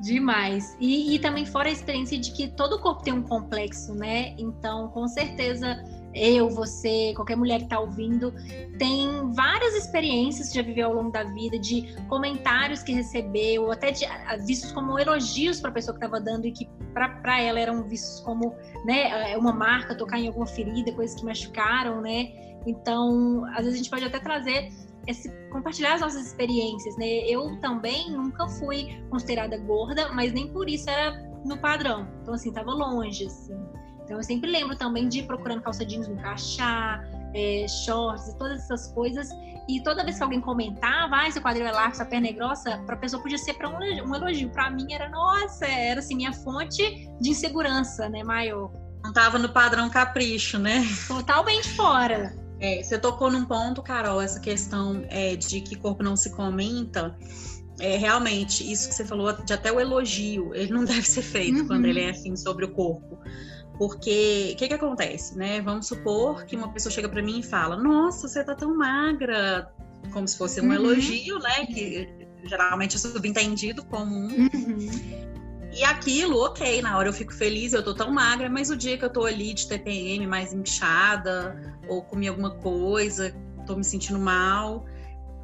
Demais. 0.00 0.76
E, 0.78 1.14
e 1.14 1.18
também 1.18 1.44
fora 1.46 1.68
a 1.68 1.72
experiência 1.72 2.18
de 2.18 2.30
que 2.32 2.48
todo 2.48 2.78
corpo 2.78 3.02
tem 3.02 3.12
um 3.12 3.22
complexo, 3.22 3.94
né? 3.94 4.34
Então, 4.38 4.88
com 4.88 5.08
certeza 5.08 5.82
eu, 6.16 6.48
você, 6.48 7.12
qualquer 7.14 7.36
mulher 7.36 7.58
que 7.58 7.64
está 7.64 7.78
ouvindo, 7.78 8.32
tem 8.78 9.30
várias 9.34 9.74
experiências 9.74 10.48
que 10.48 10.54
já 10.54 10.62
viveu 10.62 10.88
ao 10.88 10.94
longo 10.94 11.10
da 11.10 11.24
vida, 11.24 11.58
de 11.58 11.94
comentários 12.08 12.82
que 12.82 12.92
recebeu, 12.92 13.70
até 13.70 13.90
de, 13.90 14.06
vistos 14.46 14.72
como 14.72 14.98
elogios 14.98 15.60
para 15.60 15.70
a 15.70 15.72
pessoa 15.74 15.96
que 15.96 16.02
estava 16.02 16.18
dando 16.18 16.46
e 16.46 16.52
que 16.52 16.66
para 16.94 17.40
ela 17.40 17.60
eram 17.60 17.82
vistos 17.82 18.20
como 18.20 18.54
né, 18.86 19.32
é 19.32 19.36
uma 19.36 19.52
marca, 19.52 19.94
tocar 19.94 20.18
em 20.18 20.28
alguma 20.28 20.46
ferida, 20.46 20.90
coisas 20.92 21.14
que 21.18 21.24
machucaram, 21.24 22.00
né? 22.00 22.32
Então, 22.66 23.44
às 23.50 23.58
vezes 23.58 23.74
a 23.74 23.76
gente 23.76 23.90
pode 23.90 24.04
até 24.04 24.18
trazer 24.18 24.72
esse, 25.06 25.30
compartilhar 25.50 25.94
as 25.94 26.00
nossas 26.00 26.26
experiências, 26.26 26.96
né? 26.96 27.06
Eu 27.28 27.60
também 27.60 28.10
nunca 28.10 28.48
fui 28.48 29.00
considerada 29.10 29.56
gorda, 29.58 30.10
mas 30.12 30.32
nem 30.32 30.48
por 30.48 30.68
isso 30.68 30.88
era 30.88 31.12
no 31.44 31.58
padrão. 31.58 32.08
Então, 32.22 32.34
assim, 32.34 32.52
tava 32.52 32.72
longe, 32.72 33.26
assim. 33.26 33.54
Então 34.06 34.18
eu 34.18 34.22
sempre 34.22 34.48
lembro 34.48 34.76
também 34.76 35.08
de 35.08 35.18
ir 35.18 35.26
procurando 35.26 35.62
calça 35.62 35.84
jeans 35.84 36.06
no 36.06 36.16
cachá, 36.16 37.04
é, 37.34 37.66
shorts, 37.68 38.32
todas 38.38 38.62
essas 38.62 38.86
coisas. 38.92 39.28
E 39.68 39.82
toda 39.82 40.04
vez 40.04 40.16
que 40.16 40.22
alguém 40.22 40.40
comentava, 40.40 41.16
ah, 41.16 41.30
seu 41.30 41.42
quadril 41.42 41.66
é 41.66 41.72
largo, 41.72 41.96
sua 41.96 42.04
perna 42.04 42.28
é 42.28 42.32
grossa, 42.32 42.78
para 42.86 42.94
a 42.94 42.98
pessoa 42.98 43.20
podia 43.20 43.36
ser 43.36 43.54
para 43.54 43.68
um, 43.68 43.78
um, 43.78 44.14
elogio. 44.14 44.48
Para 44.50 44.70
mim 44.70 44.92
era, 44.92 45.08
nossa, 45.08 45.66
era 45.66 45.98
assim, 45.98 46.14
minha 46.14 46.32
fonte 46.32 47.10
de 47.20 47.30
insegurança, 47.30 48.08
né, 48.08 48.22
maior. 48.22 48.70
Não 49.02 49.12
tava 49.12 49.40
no 49.40 49.48
padrão 49.48 49.90
capricho, 49.90 50.56
né? 50.56 50.86
Totalmente 51.08 51.68
fora. 51.70 52.32
É, 52.60 52.80
você 52.80 52.96
tocou 52.96 53.28
num 53.28 53.44
ponto, 53.44 53.82
Carol, 53.82 54.22
essa 54.22 54.38
questão 54.38 55.04
é, 55.08 55.34
de 55.34 55.60
que 55.60 55.74
corpo 55.74 56.04
não 56.04 56.14
se 56.14 56.30
comenta. 56.30 57.16
É, 57.80 57.96
realmente, 57.96 58.70
isso 58.70 58.88
que 58.88 58.94
você 58.94 59.04
falou, 59.04 59.32
de 59.32 59.52
até 59.52 59.70
o 59.72 59.80
elogio, 59.80 60.54
ele 60.54 60.72
não 60.72 60.84
deve 60.86 61.02
ser 61.02 61.22
feito 61.22 61.60
uhum. 61.60 61.66
quando 61.66 61.86
ele 61.86 62.00
é 62.00 62.10
assim 62.10 62.36
sobre 62.36 62.64
o 62.64 62.72
corpo. 62.72 63.18
Porque 63.78 64.52
o 64.54 64.56
que, 64.56 64.68
que 64.68 64.74
acontece, 64.74 65.36
né? 65.36 65.60
Vamos 65.60 65.86
supor 65.86 66.44
que 66.44 66.56
uma 66.56 66.72
pessoa 66.72 66.92
chega 66.92 67.08
para 67.08 67.22
mim 67.22 67.40
e 67.40 67.42
fala: 67.42 67.76
Nossa, 67.76 68.26
você 68.26 68.42
tá 68.42 68.54
tão 68.54 68.74
magra, 68.76 69.70
como 70.12 70.26
se 70.26 70.38
fosse 70.38 70.60
um 70.60 70.66
uhum. 70.66 70.74
elogio, 70.74 71.38
né? 71.38 71.66
Que 71.66 72.08
geralmente 72.44 72.96
é 72.96 72.98
subentendido 72.98 73.84
como 73.84 74.14
um. 74.14 74.28
Uhum. 74.28 75.26
E 75.72 75.84
aquilo, 75.84 76.38
ok, 76.38 76.80
na 76.80 76.96
hora 76.96 77.08
eu 77.10 77.12
fico 77.12 77.34
feliz, 77.34 77.74
eu 77.74 77.84
tô 77.84 77.92
tão 77.92 78.10
magra, 78.10 78.48
mas 78.48 78.70
o 78.70 78.76
dia 78.76 78.96
que 78.96 79.04
eu 79.04 79.10
tô 79.10 79.26
ali 79.26 79.52
de 79.52 79.68
TPM 79.68 80.26
mais 80.26 80.54
inchada, 80.54 81.78
ou 81.86 82.02
comi 82.02 82.28
alguma 82.28 82.50
coisa, 82.50 83.34
tô 83.66 83.76
me 83.76 83.84
sentindo 83.84 84.18
mal, 84.18 84.86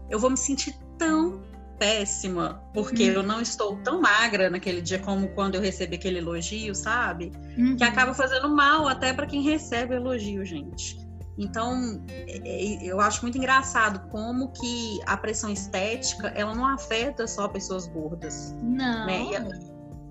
eu 0.08 0.18
vou 0.18 0.30
me 0.30 0.38
sentir 0.38 0.74
tão 0.96 1.42
péssima, 1.82 2.62
porque 2.72 3.10
uhum. 3.10 3.16
eu 3.16 3.22
não 3.24 3.40
estou 3.40 3.74
tão 3.78 4.00
magra 4.00 4.48
naquele 4.48 4.80
dia 4.80 5.00
como 5.00 5.26
quando 5.30 5.56
eu 5.56 5.60
recebi 5.60 5.96
aquele 5.96 6.18
elogio, 6.18 6.76
sabe? 6.76 7.32
Uhum. 7.58 7.74
Que 7.74 7.82
acaba 7.82 8.14
fazendo 8.14 8.48
mal 8.48 8.86
até 8.86 9.12
para 9.12 9.26
quem 9.26 9.42
recebe 9.42 9.92
o 9.92 9.96
elogio, 9.96 10.44
gente. 10.44 10.96
Então, 11.36 12.00
é, 12.08 12.38
é, 12.44 12.84
eu 12.84 13.00
acho 13.00 13.22
muito 13.22 13.36
engraçado 13.36 14.08
como 14.10 14.52
que 14.52 15.00
a 15.06 15.16
pressão 15.16 15.50
estética, 15.50 16.28
ela 16.36 16.54
não 16.54 16.68
afeta 16.68 17.26
só 17.26 17.48
pessoas 17.48 17.88
gordas. 17.88 18.54
Não. 18.62 19.06
Né? 19.06 19.24
E, 19.24 19.36
a, 19.36 19.48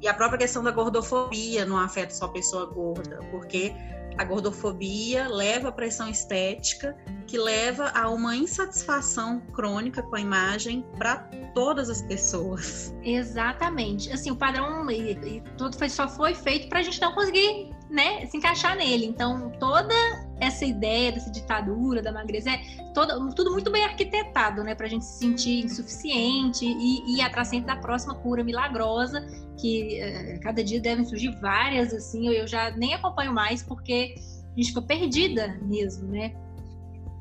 e 0.02 0.08
a 0.10 0.14
própria 0.14 0.40
questão 0.40 0.62
da 0.62 0.72
gordofobia 0.72 1.66
não 1.66 1.78
afeta 1.78 2.14
só 2.14 2.28
pessoa 2.28 2.66
gorda, 2.66 3.18
porque 3.32 3.74
a 4.18 4.24
gordofobia 4.24 5.28
leva 5.28 5.70
à 5.70 5.72
pressão 5.72 6.10
estética, 6.10 6.96
que 7.28 7.38
leva 7.38 7.90
a 7.90 8.10
uma 8.10 8.36
insatisfação 8.36 9.42
crônica 9.54 10.04
com 10.04 10.16
a 10.16 10.22
imagem 10.22 10.86
para 10.98 11.18
todas 11.54 11.90
as 11.90 12.02
pessoas. 12.02 12.94
Exatamente. 13.04 14.12
Assim, 14.12 14.32
o 14.32 14.36
padrão 14.36 14.90
e, 14.90 15.14
e 15.14 15.42
tudo 15.58 15.78
foi, 15.78 15.90
só 15.90 16.08
foi 16.08 16.34
feito 16.34 16.70
para 16.70 16.80
a 16.80 16.84
gente 16.84 17.00
não 17.02 17.14
conseguir 17.14 17.72
né, 17.92 18.26
se 18.26 18.38
encaixar 18.38 18.76
nele. 18.78 19.06
Então, 19.06 19.52
toda 19.60 19.94
essa 20.40 20.66
ideia 20.66 21.12
dessa 21.12 21.30
ditadura, 21.30 22.02
da 22.02 22.12
magreza, 22.12 22.50
é 22.50 22.58
toda, 22.94 23.20
tudo 23.36 23.52
muito 23.52 23.70
bem 23.70 23.84
arquitetado, 23.84 24.64
né, 24.64 24.74
para 24.74 24.88
a 24.88 24.90
gente 24.90 25.04
se 25.04 25.20
sentir 25.20 25.66
insuficiente 25.66 26.66
e, 26.66 27.18
ir 27.18 27.22
atrás 27.22 27.50
sempre 27.50 27.68
da 27.68 27.76
próxima 27.76 28.16
cura 28.16 28.44
milagrosa, 28.44 29.22
que 29.60 30.00
é, 30.00 30.40
cada 30.40 30.64
dia 30.64 30.80
devem 30.80 31.04
surgir 31.04 31.38
várias, 31.42 31.94
assim, 31.94 32.30
eu, 32.30 32.48
já 32.48 32.72
nem 32.72 32.94
acompanho 32.94 33.34
mais, 33.34 33.62
porque 33.62 34.16
a 34.18 34.56
gente 34.56 34.70
fica 34.70 34.82
perdida 34.82 35.60
mesmo, 35.62 36.08
né? 36.08 36.34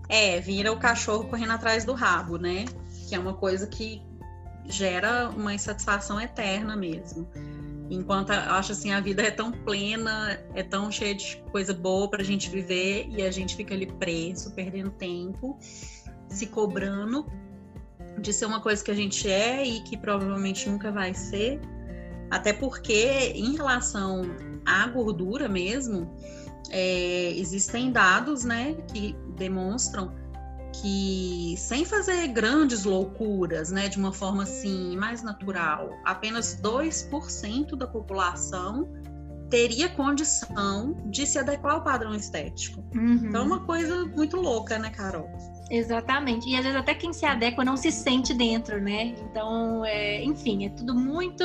É, 0.08 0.40
vira 0.40 0.72
o 0.72 0.78
cachorro 0.78 1.24
correndo 1.24 1.52
atrás 1.52 1.84
do 1.84 1.92
rabo, 1.92 2.36
né? 2.36 2.64
Que 3.08 3.14
é 3.14 3.18
uma 3.18 3.34
coisa 3.34 3.66
que 3.66 4.02
gera 4.66 5.28
uma 5.30 5.52
insatisfação 5.52 6.20
eterna 6.20 6.76
mesmo. 6.76 7.28
Enquanto 7.90 8.30
acho 8.30 8.70
assim, 8.70 8.92
a 8.92 9.00
vida 9.00 9.20
é 9.20 9.32
tão 9.32 9.50
plena, 9.50 10.40
é 10.54 10.62
tão 10.62 10.92
cheia 10.92 11.14
de 11.14 11.42
coisa 11.50 11.74
boa 11.74 12.08
para 12.08 12.22
a 12.22 12.24
gente 12.24 12.48
viver 12.48 13.08
e 13.10 13.22
a 13.22 13.30
gente 13.32 13.56
fica 13.56 13.74
ali 13.74 13.86
preso, 13.86 14.52
perdendo 14.54 14.90
tempo, 14.90 15.58
se 16.28 16.46
cobrando 16.46 17.26
de 18.20 18.32
ser 18.32 18.46
uma 18.46 18.60
coisa 18.60 18.84
que 18.84 18.92
a 18.92 18.94
gente 18.94 19.28
é 19.28 19.66
e 19.66 19.82
que 19.82 19.96
provavelmente 19.96 20.68
nunca 20.68 20.92
vai 20.92 21.12
ser. 21.12 21.60
Até 22.30 22.52
porque, 22.52 23.32
em 23.34 23.56
relação 23.56 24.22
à 24.64 24.86
gordura 24.86 25.48
mesmo, 25.48 26.14
é, 26.70 27.32
existem 27.32 27.90
dados 27.90 28.44
né, 28.44 28.74
que 28.92 29.16
demonstram 29.36 30.14
que 30.72 31.54
sem 31.58 31.84
fazer 31.84 32.28
grandes 32.28 32.84
loucuras, 32.84 33.70
né, 33.70 33.88
de 33.88 33.98
uma 33.98 34.12
forma 34.12 34.44
assim 34.44 34.96
mais 34.96 35.22
natural, 35.22 35.90
apenas 36.04 36.60
2% 36.60 37.76
da 37.76 37.86
população 37.86 38.88
teria 39.50 39.88
condição 39.88 40.96
de 41.06 41.26
se 41.26 41.38
adequar 41.38 41.74
ao 41.74 41.82
padrão 41.82 42.14
estético. 42.14 42.84
Uhum. 42.94 43.20
Então 43.24 43.42
é 43.42 43.44
uma 43.44 43.66
coisa 43.66 44.06
muito 44.06 44.36
louca, 44.36 44.78
né, 44.78 44.90
Carol? 44.90 45.28
Exatamente. 45.70 46.48
E 46.48 46.56
às 46.56 46.62
vezes 46.62 46.78
até 46.78 46.94
quem 46.94 47.12
se 47.12 47.26
adequa 47.26 47.64
não 47.64 47.76
se 47.76 47.90
sente 47.90 48.32
dentro, 48.32 48.80
né? 48.80 49.14
Então, 49.22 49.84
é, 49.84 50.22
enfim, 50.22 50.66
é 50.66 50.70
tudo 50.70 50.94
muito 50.94 51.44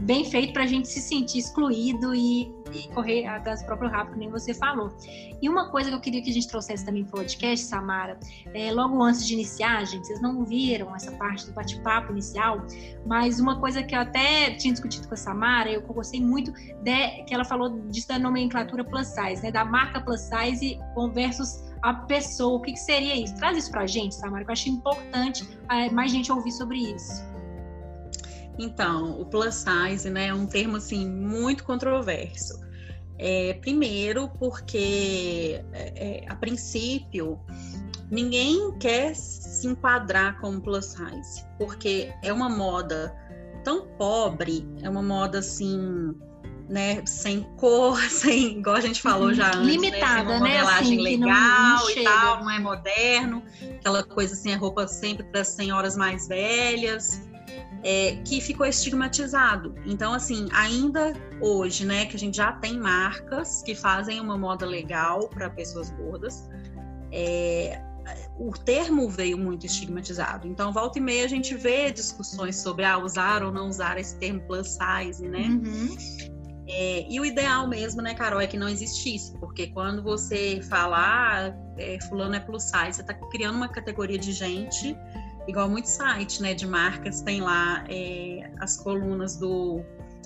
bem 0.00 0.24
feito 0.24 0.52
para 0.52 0.64
a 0.64 0.66
gente 0.66 0.86
se 0.88 1.00
sentir 1.00 1.38
excluído 1.38 2.14
e, 2.14 2.52
e 2.72 2.88
correr 2.94 3.26
atrás 3.26 3.62
do 3.62 3.66
próprio 3.66 3.88
rabo, 3.88 4.12
que 4.12 4.18
nem 4.18 4.30
você 4.30 4.52
falou. 4.52 4.94
E 5.40 5.48
uma 5.48 5.70
coisa 5.70 5.88
que 5.88 5.96
eu 5.96 6.00
queria 6.00 6.22
que 6.22 6.30
a 6.30 6.32
gente 6.32 6.48
trouxesse 6.48 6.84
também 6.84 7.04
para 7.04 7.10
o 7.10 7.16
podcast, 7.20 7.64
Samara, 7.64 8.18
é, 8.52 8.70
logo 8.70 9.02
antes 9.02 9.26
de 9.26 9.34
iniciar, 9.34 9.84
gente, 9.86 10.06
vocês 10.06 10.20
não 10.20 10.44
viram 10.44 10.94
essa 10.94 11.12
parte 11.12 11.46
do 11.46 11.52
bate-papo 11.52 12.12
inicial, 12.12 12.66
mas 13.06 13.40
uma 13.40 13.58
coisa 13.58 13.82
que 13.82 13.94
eu 13.94 14.00
até 14.00 14.50
tinha 14.52 14.72
discutido 14.72 15.08
com 15.08 15.14
a 15.14 15.16
Samara, 15.16 15.70
eu 15.70 15.80
gostei 15.82 16.20
muito, 16.20 16.52
de, 16.52 17.24
que 17.24 17.32
ela 17.32 17.44
falou 17.44 17.80
disso 17.88 18.08
da 18.08 18.18
nomenclatura 18.18 18.84
plus 18.84 19.06
size, 19.06 19.42
né, 19.42 19.50
da 19.50 19.64
marca 19.64 20.00
plus 20.00 20.20
size 20.20 20.78
versus 21.14 21.64
a 21.82 21.94
pessoa, 21.94 22.58
o 22.58 22.60
que, 22.60 22.72
que 22.72 22.78
seria 22.78 23.14
isso? 23.14 23.34
Traz 23.36 23.56
isso 23.56 23.70
para 23.70 23.82
a 23.82 23.86
gente, 23.86 24.14
Samara, 24.14 24.44
que 24.44 24.50
eu 24.50 24.52
acho 24.52 24.68
importante 24.68 25.48
é, 25.70 25.88
mais 25.90 26.10
gente 26.10 26.30
ouvir 26.30 26.50
sobre 26.50 26.78
isso. 26.78 27.37
Então, 28.58 29.20
o 29.20 29.24
plus 29.24 29.54
size 29.54 30.10
né, 30.10 30.26
é 30.26 30.34
um 30.34 30.46
termo 30.46 30.76
assim 30.76 31.08
muito 31.08 31.62
controverso. 31.64 32.58
É, 33.16 33.54
primeiro, 33.54 34.28
porque 34.38 35.62
é, 35.72 36.22
é, 36.22 36.24
a 36.28 36.36
princípio 36.36 37.38
ninguém 38.10 38.76
quer 38.78 39.14
se 39.14 39.66
enquadrar 39.66 40.40
como 40.40 40.60
plus 40.60 40.86
size, 40.86 41.44
porque 41.58 42.12
é 42.22 42.32
uma 42.32 42.48
moda 42.48 43.14
tão 43.64 43.86
pobre, 43.98 44.68
é 44.82 44.88
uma 44.88 45.02
moda 45.02 45.40
assim, 45.40 46.14
né, 46.68 47.04
sem 47.06 47.42
cor, 47.56 47.98
sem, 48.08 48.58
igual 48.58 48.76
a 48.76 48.80
gente 48.80 49.02
falou 49.02 49.34
já 49.34 49.48
antes, 49.48 49.66
limitada, 49.66 50.22
né, 50.22 50.36
uma 50.36 50.40
né, 50.40 50.54
modelagem 50.54 50.94
assim, 50.94 51.02
legal 51.02 51.28
não, 51.28 51.78
não 51.78 51.90
e 51.90 52.04
tal, 52.04 52.44
não 52.44 52.50
é 52.50 52.58
moderno, 52.60 53.42
aquela 53.78 54.04
coisa 54.04 54.34
assim, 54.34 54.52
é 54.52 54.54
roupa 54.54 54.86
sempre 54.86 55.24
para 55.24 55.42
senhoras 55.42 55.96
mais 55.96 56.28
velhas 56.28 57.28
é, 57.82 58.16
que 58.24 58.40
ficou 58.40 58.66
estigmatizado. 58.66 59.74
Então, 59.84 60.12
assim, 60.12 60.48
ainda 60.52 61.12
hoje, 61.40 61.84
né, 61.84 62.06
que 62.06 62.16
a 62.16 62.18
gente 62.18 62.36
já 62.36 62.52
tem 62.52 62.78
marcas 62.78 63.62
que 63.62 63.74
fazem 63.74 64.20
uma 64.20 64.36
moda 64.36 64.66
legal 64.66 65.28
para 65.28 65.48
pessoas 65.48 65.90
gordas, 65.90 66.48
é, 67.12 67.80
o 68.38 68.52
termo 68.52 69.08
veio 69.08 69.38
muito 69.38 69.66
estigmatizado. 69.66 70.46
Então, 70.46 70.72
volta 70.72 70.98
e 70.98 71.02
meia 71.02 71.24
a 71.24 71.28
gente 71.28 71.54
vê 71.54 71.90
discussões 71.90 72.56
sobre 72.56 72.84
ah, 72.84 72.98
usar 72.98 73.42
ou 73.42 73.52
não 73.52 73.68
usar 73.68 73.98
esse 73.98 74.16
termo 74.18 74.40
plus 74.42 74.68
size, 74.68 75.26
né? 75.26 75.40
Uhum. 75.40 75.96
É, 76.70 77.06
e 77.08 77.18
o 77.18 77.24
ideal 77.24 77.66
mesmo, 77.66 78.02
né, 78.02 78.14
Carol, 78.14 78.40
é 78.40 78.46
que 78.46 78.58
não 78.58 78.68
existisse, 78.68 79.32
porque 79.38 79.68
quando 79.68 80.02
você 80.02 80.60
falar 80.68 81.50
ah, 81.50 81.54
é, 81.78 81.98
fulano 82.08 82.34
é 82.34 82.40
plus 82.40 82.64
size, 82.64 82.94
você 82.94 83.00
está 83.00 83.14
criando 83.14 83.56
uma 83.56 83.68
categoria 83.68 84.18
de 84.18 84.32
gente 84.32 84.94
igual 85.48 85.68
muito 85.68 85.86
site, 85.86 86.42
né, 86.42 86.54
de 86.54 86.66
marcas, 86.66 87.22
tem 87.22 87.40
lá 87.40 87.84
é, 87.88 88.50
as 88.60 88.76
colunas 88.76 89.36
do 89.36 89.82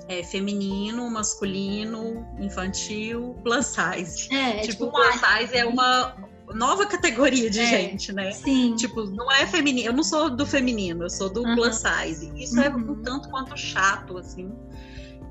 é, 0.08 0.22
feminino, 0.24 1.08
masculino, 1.08 2.26
infantil, 2.40 3.36
plus 3.44 3.66
size. 3.66 4.28
É, 4.34 4.58
é 4.58 4.60
tipo, 4.62 4.86
tipo 4.86 4.90
plus 4.90 5.14
size 5.14 5.56
é 5.56 5.64
uma 5.64 6.14
nova 6.52 6.84
categoria 6.86 7.48
de 7.48 7.60
é, 7.60 7.66
gente, 7.66 8.12
né? 8.12 8.32
Sim. 8.32 8.74
Tipo, 8.74 9.04
não 9.04 9.30
é 9.30 9.46
feminino, 9.46 9.88
eu 9.88 9.92
não 9.92 10.02
sou 10.02 10.28
do 10.28 10.44
feminino, 10.44 11.04
eu 11.04 11.10
sou 11.10 11.32
do 11.32 11.42
uhum. 11.42 11.54
plus 11.54 11.76
size. 11.76 12.32
Isso 12.36 12.56
uhum. 12.56 12.62
é 12.62 12.68
um 12.68 13.02
tanto 13.02 13.30
quanto 13.30 13.56
chato, 13.56 14.18
assim. 14.18 14.52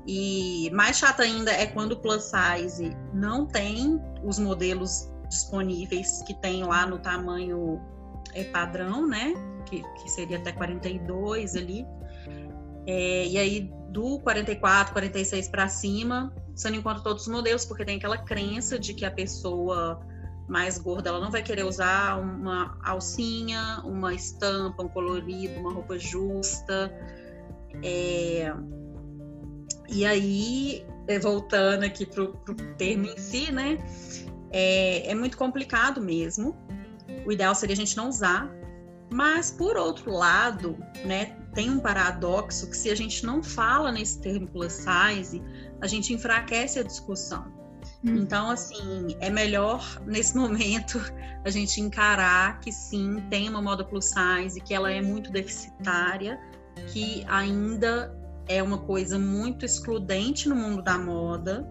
E 0.06 0.70
mais 0.72 0.96
chato 0.96 1.20
ainda 1.20 1.52
é 1.52 1.66
quando 1.66 1.92
o 1.92 1.96
plus 1.96 2.24
size 2.24 2.96
não 3.12 3.46
tem 3.46 4.00
os 4.24 4.38
modelos 4.38 5.12
disponíveis 5.28 6.22
que 6.26 6.34
tem 6.40 6.64
lá 6.64 6.86
no 6.86 6.98
tamanho 6.98 7.80
é, 8.34 8.44
padrão, 8.44 9.06
né? 9.06 9.34
que, 9.72 9.82
que 10.02 10.10
seria 10.10 10.36
até 10.36 10.52
42 10.52 11.56
ali. 11.56 11.86
É, 12.86 13.26
e 13.26 13.38
aí, 13.38 13.70
do 13.88 14.18
44, 14.20 14.92
46 14.92 15.48
para 15.48 15.68
cima, 15.68 16.34
você 16.54 16.70
não 16.70 16.78
encontra 16.78 17.02
todos 17.02 17.26
os 17.26 17.32
modelos, 17.32 17.64
porque 17.64 17.84
tem 17.84 17.96
aquela 17.96 18.18
crença 18.18 18.78
de 18.78 18.92
que 18.92 19.04
a 19.04 19.10
pessoa 19.10 20.00
mais 20.48 20.76
gorda 20.78 21.08
ela 21.08 21.20
não 21.20 21.30
vai 21.30 21.42
querer 21.42 21.64
usar 21.64 22.20
uma 22.20 22.78
alcinha, 22.84 23.80
uma 23.84 24.12
estampa, 24.12 24.82
um 24.82 24.88
colorido, 24.88 25.58
uma 25.60 25.72
roupa 25.72 25.98
justa. 25.98 26.92
É... 27.82 28.52
E 29.88 30.04
aí, 30.04 30.86
é, 31.06 31.18
voltando 31.18 31.84
aqui 31.84 32.04
para 32.06 32.22
o 32.24 32.32
termo 32.76 33.06
em 33.06 33.16
si, 33.16 33.52
né? 33.52 33.78
É, 34.50 35.10
é 35.10 35.14
muito 35.14 35.36
complicado 35.36 36.00
mesmo. 36.00 36.56
O 37.26 37.32
ideal 37.32 37.54
seria 37.54 37.74
a 37.74 37.76
gente 37.76 37.96
não 37.96 38.08
usar, 38.08 38.50
mas, 39.12 39.50
por 39.50 39.76
outro 39.76 40.10
lado, 40.10 40.76
né, 41.04 41.36
tem 41.54 41.70
um 41.70 41.78
paradoxo 41.78 42.68
que 42.68 42.76
se 42.76 42.90
a 42.90 42.94
gente 42.94 43.26
não 43.26 43.42
fala 43.42 43.92
nesse 43.92 44.20
termo 44.20 44.48
plus 44.48 44.72
size, 44.72 45.42
a 45.80 45.86
gente 45.86 46.12
enfraquece 46.14 46.78
a 46.78 46.82
discussão. 46.82 47.44
Hum. 48.04 48.16
Então, 48.16 48.50
assim, 48.50 49.16
é 49.20 49.28
melhor 49.28 50.00
nesse 50.06 50.34
momento 50.36 51.00
a 51.44 51.50
gente 51.50 51.80
encarar 51.80 52.58
que 52.60 52.72
sim, 52.72 53.22
tem 53.28 53.48
uma 53.48 53.60
moda 53.60 53.84
plus 53.84 54.06
size, 54.06 54.60
que 54.60 54.72
ela 54.72 54.90
é 54.90 55.02
muito 55.02 55.30
deficitária, 55.30 56.40
que 56.88 57.24
ainda 57.28 58.16
é 58.48 58.62
uma 58.62 58.78
coisa 58.78 59.18
muito 59.18 59.64
excludente 59.64 60.48
no 60.48 60.56
mundo 60.56 60.82
da 60.82 60.98
moda, 60.98 61.68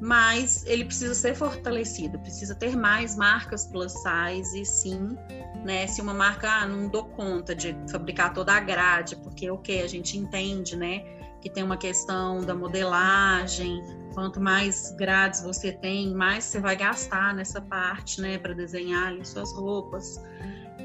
mas 0.00 0.64
ele 0.66 0.84
precisa 0.84 1.14
ser 1.14 1.34
fortalecido, 1.34 2.18
precisa 2.20 2.54
ter 2.54 2.76
mais 2.76 3.16
marcas 3.16 3.66
plus 3.66 3.92
size, 3.92 4.64
sim, 4.64 5.16
né? 5.64 5.86
Se 5.86 6.00
uma 6.00 6.14
marca 6.14 6.48
ah, 6.48 6.66
não 6.66 6.88
dou 6.88 7.04
conta 7.04 7.54
de 7.54 7.76
fabricar 7.90 8.32
toda 8.32 8.52
a 8.52 8.60
grade, 8.60 9.16
porque 9.16 9.50
o 9.50 9.58
que 9.58 9.80
a 9.80 9.88
gente 9.88 10.16
entende, 10.16 10.76
né, 10.76 11.04
que 11.40 11.50
tem 11.50 11.62
uma 11.62 11.76
questão 11.76 12.44
da 12.44 12.54
modelagem, 12.54 13.82
quanto 14.14 14.40
mais 14.40 14.92
grades 14.96 15.42
você 15.42 15.72
tem, 15.72 16.14
mais 16.14 16.44
você 16.44 16.60
vai 16.60 16.76
gastar 16.76 17.34
nessa 17.34 17.60
parte, 17.60 18.20
né, 18.20 18.38
para 18.38 18.54
desenhar 18.54 19.08
ali 19.08 19.24
suas 19.24 19.52
roupas, 19.52 20.20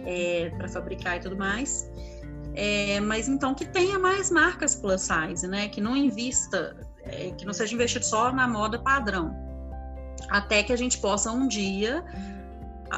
é, 0.05 0.51
para 0.57 0.67
fabricar 0.67 1.17
e 1.17 1.19
tudo 1.19 1.37
mais. 1.37 1.89
É, 2.55 2.99
mas 2.99 3.27
então 3.27 3.55
que 3.55 3.65
tenha 3.65 3.97
mais 3.97 4.29
marcas 4.29 4.75
plus 4.75 5.01
size, 5.01 5.47
né? 5.47 5.67
Que 5.69 5.81
não 5.81 5.97
invista 5.97 6.77
é, 7.05 7.31
que 7.31 7.45
não 7.45 7.53
seja 7.53 7.73
investido 7.73 8.05
só 8.05 8.31
na 8.31 8.47
moda 8.47 8.79
padrão, 8.79 9.35
até 10.29 10.63
que 10.63 10.71
a 10.71 10.77
gente 10.77 10.97
possa 10.99 11.31
um 11.31 11.47
dia 11.47 12.03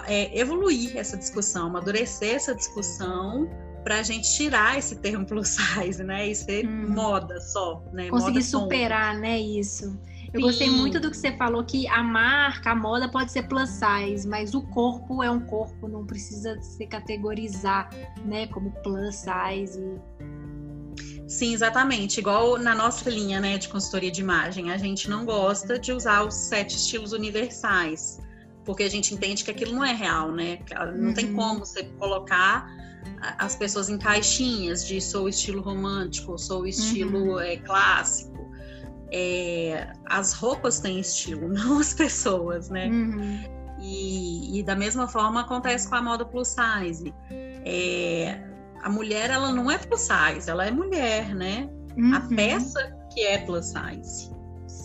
é, 0.07 0.37
evoluir 0.37 0.97
essa 0.97 1.17
discussão, 1.17 1.67
amadurecer 1.67 2.35
essa 2.35 2.53
discussão 2.53 3.49
para 3.83 3.99
a 3.99 4.03
gente 4.03 4.35
tirar 4.35 4.77
esse 4.77 4.95
termo 4.95 5.25
plus 5.25 5.49
size, 5.49 6.03
né? 6.03 6.27
E 6.27 6.35
ser 6.35 6.67
hum. 6.67 6.89
moda 6.89 7.39
só, 7.39 7.83
né? 7.93 8.09
Conseguir 8.09 8.33
moda 8.33 8.41
superar, 8.41 9.15
né? 9.15 9.39
Isso. 9.39 9.97
Eu 10.33 10.41
Sim. 10.41 10.47
gostei 10.47 10.69
muito 10.69 10.99
do 10.99 11.09
que 11.09 11.15
você 11.15 11.31
falou 11.37 11.63
que 11.63 11.87
a 11.87 12.03
marca, 12.03 12.71
a 12.71 12.75
moda 12.75 13.07
pode 13.07 13.31
ser 13.31 13.43
plus 13.43 13.69
size, 13.69 14.27
mas 14.27 14.53
o 14.53 14.61
corpo 14.61 15.23
é 15.23 15.31
um 15.31 15.39
corpo, 15.39 15.87
não 15.87 16.05
precisa 16.05 16.59
se 16.61 16.85
categorizar, 16.87 17.89
né, 18.25 18.47
como 18.47 18.71
plus 18.83 19.15
size. 19.15 19.79
Sim, 21.27 21.53
exatamente. 21.53 22.19
Igual 22.19 22.57
na 22.57 22.75
nossa 22.75 23.09
linha 23.09 23.39
né, 23.39 23.57
de 23.57 23.67
consultoria 23.67 24.11
de 24.11 24.21
imagem, 24.21 24.71
a 24.71 24.77
gente 24.77 25.09
não 25.09 25.25
gosta 25.25 25.79
de 25.79 25.91
usar 25.91 26.23
os 26.23 26.33
sete 26.33 26.75
estilos 26.75 27.13
universais, 27.13 28.19
porque 28.63 28.83
a 28.83 28.89
gente 28.89 29.13
entende 29.13 29.43
que 29.43 29.51
aquilo 29.51 29.73
não 29.73 29.83
é 29.83 29.93
real, 29.93 30.31
né? 30.31 30.59
Não 30.95 31.07
uhum. 31.07 31.13
tem 31.13 31.33
como 31.33 31.59
você 31.59 31.83
colocar 31.97 32.67
as 33.39 33.55
pessoas 33.55 33.89
em 33.89 33.97
caixinhas 33.97 34.85
de 34.85 35.01
sou 35.01 35.27
estilo 35.27 35.61
romântico, 35.61 36.38
sou 36.38 36.65
estilo 36.65 37.33
uhum. 37.33 37.39
é, 37.39 37.57
clássico. 37.57 38.33
É, 39.11 39.93
as 40.05 40.33
roupas 40.33 40.79
têm 40.79 40.99
estilo, 40.99 41.47
não 41.53 41.79
as 41.79 41.93
pessoas, 41.93 42.69
né? 42.69 42.88
Uhum. 42.88 43.55
E, 43.79 44.59
e, 44.59 44.63
da 44.63 44.75
mesma 44.75 45.07
forma 45.07 45.41
acontece 45.41 45.88
com 45.88 45.95
a 45.95 46.01
moda 46.01 46.25
plus 46.25 46.47
size. 46.47 47.13
É, 47.29 48.41
a 48.85 48.89
mulher 48.89 49.31
ela 49.31 49.51
não 49.51 49.69
é 49.71 49.79
plus 49.79 50.01
size, 50.01 50.47
ela 50.47 50.63
é 50.63 50.69
mulher, 50.69 51.33
né? 51.33 51.67
Uhum. 51.97 52.13
A 52.13 52.21
peça 52.21 52.95
que 53.11 53.21
é 53.25 53.39
plus 53.39 53.65
size. 53.65 54.29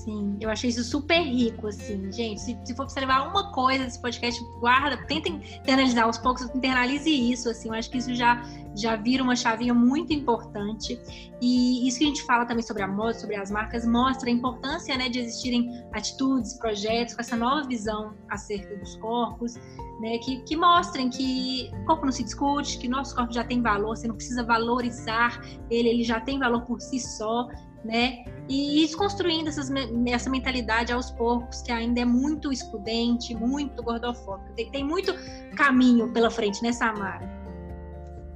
Sim, 0.05 0.39
eu 0.41 0.49
achei 0.49 0.71
isso 0.71 0.83
super 0.83 1.21
rico, 1.21 1.67
assim, 1.67 2.11
gente. 2.11 2.41
Se, 2.41 2.59
se 2.65 2.75
for 2.75 2.87
pra 2.87 3.01
levar 3.01 3.29
uma 3.29 3.53
coisa 3.53 3.85
desse 3.85 4.01
podcast, 4.01 4.43
guarda, 4.59 4.97
tentem 5.07 5.43
internalizar 5.59 6.05
aos 6.05 6.17
poucos, 6.17 6.43
internalize 6.55 7.11
isso, 7.11 7.51
assim, 7.51 7.69
eu 7.69 7.75
acho 7.75 7.91
que 7.91 7.99
isso 7.99 8.15
já, 8.15 8.43
já 8.75 8.97
vira 8.97 9.23
uma 9.23 9.37
chavinha 9.37 9.75
muito 9.75 10.11
importante. 10.15 10.99
E 11.43 11.87
isso 11.87 11.99
que 11.99 12.05
a 12.05 12.09
gente 12.09 12.23
fala 12.23 12.47
também 12.47 12.63
sobre 12.63 12.83
a 12.83 12.89
moda, 12.89 13.13
sobre 13.13 13.37
as 13.37 13.51
marcas, 13.51 13.87
mostra 13.87 14.31
a 14.31 14.33
importância, 14.33 14.97
né, 14.97 15.11
de 15.11 15.19
existirem 15.19 15.69
atitudes, 15.93 16.55
projetos 16.55 17.15
com 17.15 17.21
essa 17.21 17.37
nova 17.37 17.69
visão 17.69 18.15
acerca 18.31 18.75
dos 18.77 18.97
corpos, 18.97 19.57
né, 20.01 20.17
que, 20.19 20.41
que 20.45 20.57
mostrem 20.57 21.11
que 21.11 21.71
o 21.83 21.85
corpo 21.85 22.07
não 22.07 22.13
se 22.13 22.25
discute, 22.25 22.79
que 22.79 22.89
nosso 22.89 23.15
corpo 23.15 23.35
já 23.35 23.45
tem 23.45 23.61
valor, 23.61 23.97
você 23.97 24.09
não 24.09 24.15
precisa 24.15 24.43
valorizar 24.43 25.43
ele, 25.71 25.91
ele 25.91 26.05
já 26.05 26.21
tem 26.21 26.39
valor 26.39 26.63
por 26.63 26.81
si 26.81 26.99
só, 26.99 27.49
né? 27.85 28.25
E 28.49 28.81
desconstruindo 28.87 29.49
essas, 29.49 29.71
essa 30.07 30.29
mentalidade 30.29 30.93
aos 30.93 31.11
poucos, 31.11 31.63
que 31.63 31.73
ainda 31.73 32.01
é 32.01 32.05
muito 32.05 32.53
excludente, 32.53 33.35
muito 33.35 33.83
gordofóbica. 33.83 34.53
Tem, 34.55 34.71
tem 34.71 34.85
muito 34.85 35.15
caminho 35.57 36.13
pela 36.13 36.31
frente, 36.31 36.63
né, 36.63 36.73
Samara? 36.73 37.29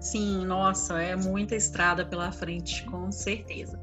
Sim, 0.01 0.45
nossa, 0.45 1.01
é 1.01 1.17
muita 1.17 1.57
estrada 1.57 2.05
pela 2.05 2.31
frente, 2.31 2.85
com 2.85 3.11
certeza. 3.11 3.81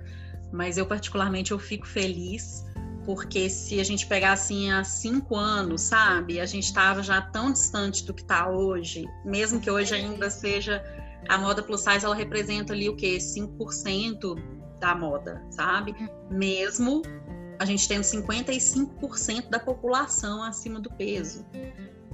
Mas 0.52 0.78
eu, 0.78 0.86
particularmente, 0.86 1.52
eu 1.52 1.60
fico 1.60 1.88
feliz 1.88 2.66
porque 3.06 3.50
se 3.50 3.80
a 3.80 3.84
gente 3.84 4.06
pegar 4.06 4.34
assim 4.34 4.72
há 4.72 4.84
cinco 4.84 5.36
anos, 5.36 5.82
sabe, 5.82 6.40
a 6.40 6.46
gente 6.46 6.66
estava 6.66 7.02
já 7.02 7.22
tão 7.22 7.52
distante 7.52 8.06
do 8.06 8.14
que 8.14 8.22
está 8.22 8.48
hoje, 8.48 9.08
mesmo 9.26 9.60
que 9.60 9.72
hoje 9.72 9.96
ainda 9.96 10.30
seja 10.30 10.84
a 11.28 11.38
moda 11.38 11.64
plus 11.64 11.82
size, 11.82 12.06
ela 12.06 12.16
representa 12.16 12.74
ali 12.74 12.90
o 12.90 12.96
quê? 12.96 13.18
5% 13.18 14.61
da 14.82 14.96
moda, 14.96 15.42
sabe? 15.52 15.92
Uhum. 15.92 16.10
Mesmo 16.32 17.04
a 17.60 17.66
gente 17.66 17.88
tendo 17.88 18.02
55% 18.02 19.50
da 19.50 19.60
população 19.60 20.44
acima 20.44 20.80
do 20.80 20.90
peso. 20.90 21.46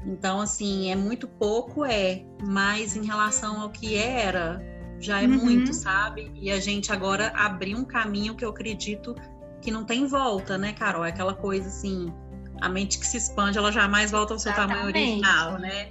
Então, 0.05 0.41
assim, 0.41 0.91
é 0.91 0.95
muito 0.95 1.27
pouco, 1.27 1.85
é, 1.85 2.23
mas 2.45 2.95
em 2.95 3.05
relação 3.05 3.61
ao 3.61 3.69
que 3.69 3.95
era, 3.95 4.61
já 4.99 5.21
é 5.21 5.25
uhum. 5.25 5.35
muito, 5.35 5.73
sabe? 5.73 6.31
E 6.35 6.51
a 6.51 6.59
gente 6.59 6.91
agora 6.91 7.31
abriu 7.33 7.77
um 7.77 7.85
caminho 7.85 8.35
que 8.35 8.43
eu 8.43 8.49
acredito 8.49 9.15
que 9.61 9.71
não 9.71 9.85
tem 9.85 10.05
volta, 10.05 10.57
né, 10.57 10.73
Carol? 10.73 11.05
É 11.05 11.09
aquela 11.09 11.33
coisa 11.33 11.67
assim, 11.67 12.13
a 12.61 12.67
mente 12.67 12.99
que 12.99 13.07
se 13.07 13.17
expande, 13.17 13.57
ela 13.57 13.71
jamais 13.71 14.11
volta 14.11 14.33
ao 14.33 14.39
seu 14.39 14.51
Exatamente. 14.51 14.77
tamanho 14.77 15.05
original, 15.05 15.57
né? 15.59 15.89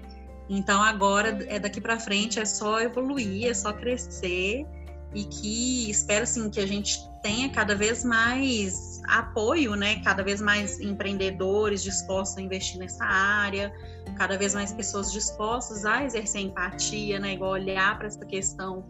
Então 0.49 0.81
agora 0.83 1.39
é 1.49 1.59
daqui 1.59 1.81
para 1.81 1.99
frente 1.99 2.39
é 2.39 2.45
só 2.45 2.81
evoluir, 2.81 3.49
é 3.49 3.55
só 3.55 3.73
crescer 3.73 4.65
e 5.17 5.25
que 5.25 5.91
espero 5.91 6.25
assim 6.25 6.51
que 6.51 6.61
a 6.61 6.67
gente 6.67 7.01
tenha 7.23 7.49
cada 7.49 7.75
vez 7.75 8.05
mais 8.05 9.01
apoio, 9.09 9.75
né? 9.75 10.03
Cada 10.05 10.23
vez 10.23 10.43
mais 10.43 10.79
empreendedores 10.79 11.83
dispostos 11.83 12.37
a 12.37 12.43
investir 12.43 12.79
nessa 12.79 13.03
área, 13.03 13.73
cada 14.19 14.37
vez 14.37 14.55
mais 14.55 14.75
pessoas 14.75 15.11
dispostas 15.11 15.87
a 15.87 16.05
exercer 16.05 16.43
empatia, 16.43 17.19
né? 17.19 17.33
Igual 17.33 17.53
olhar 17.53 17.97
para 17.97 18.09
essa 18.09 18.27
questão 18.27 18.85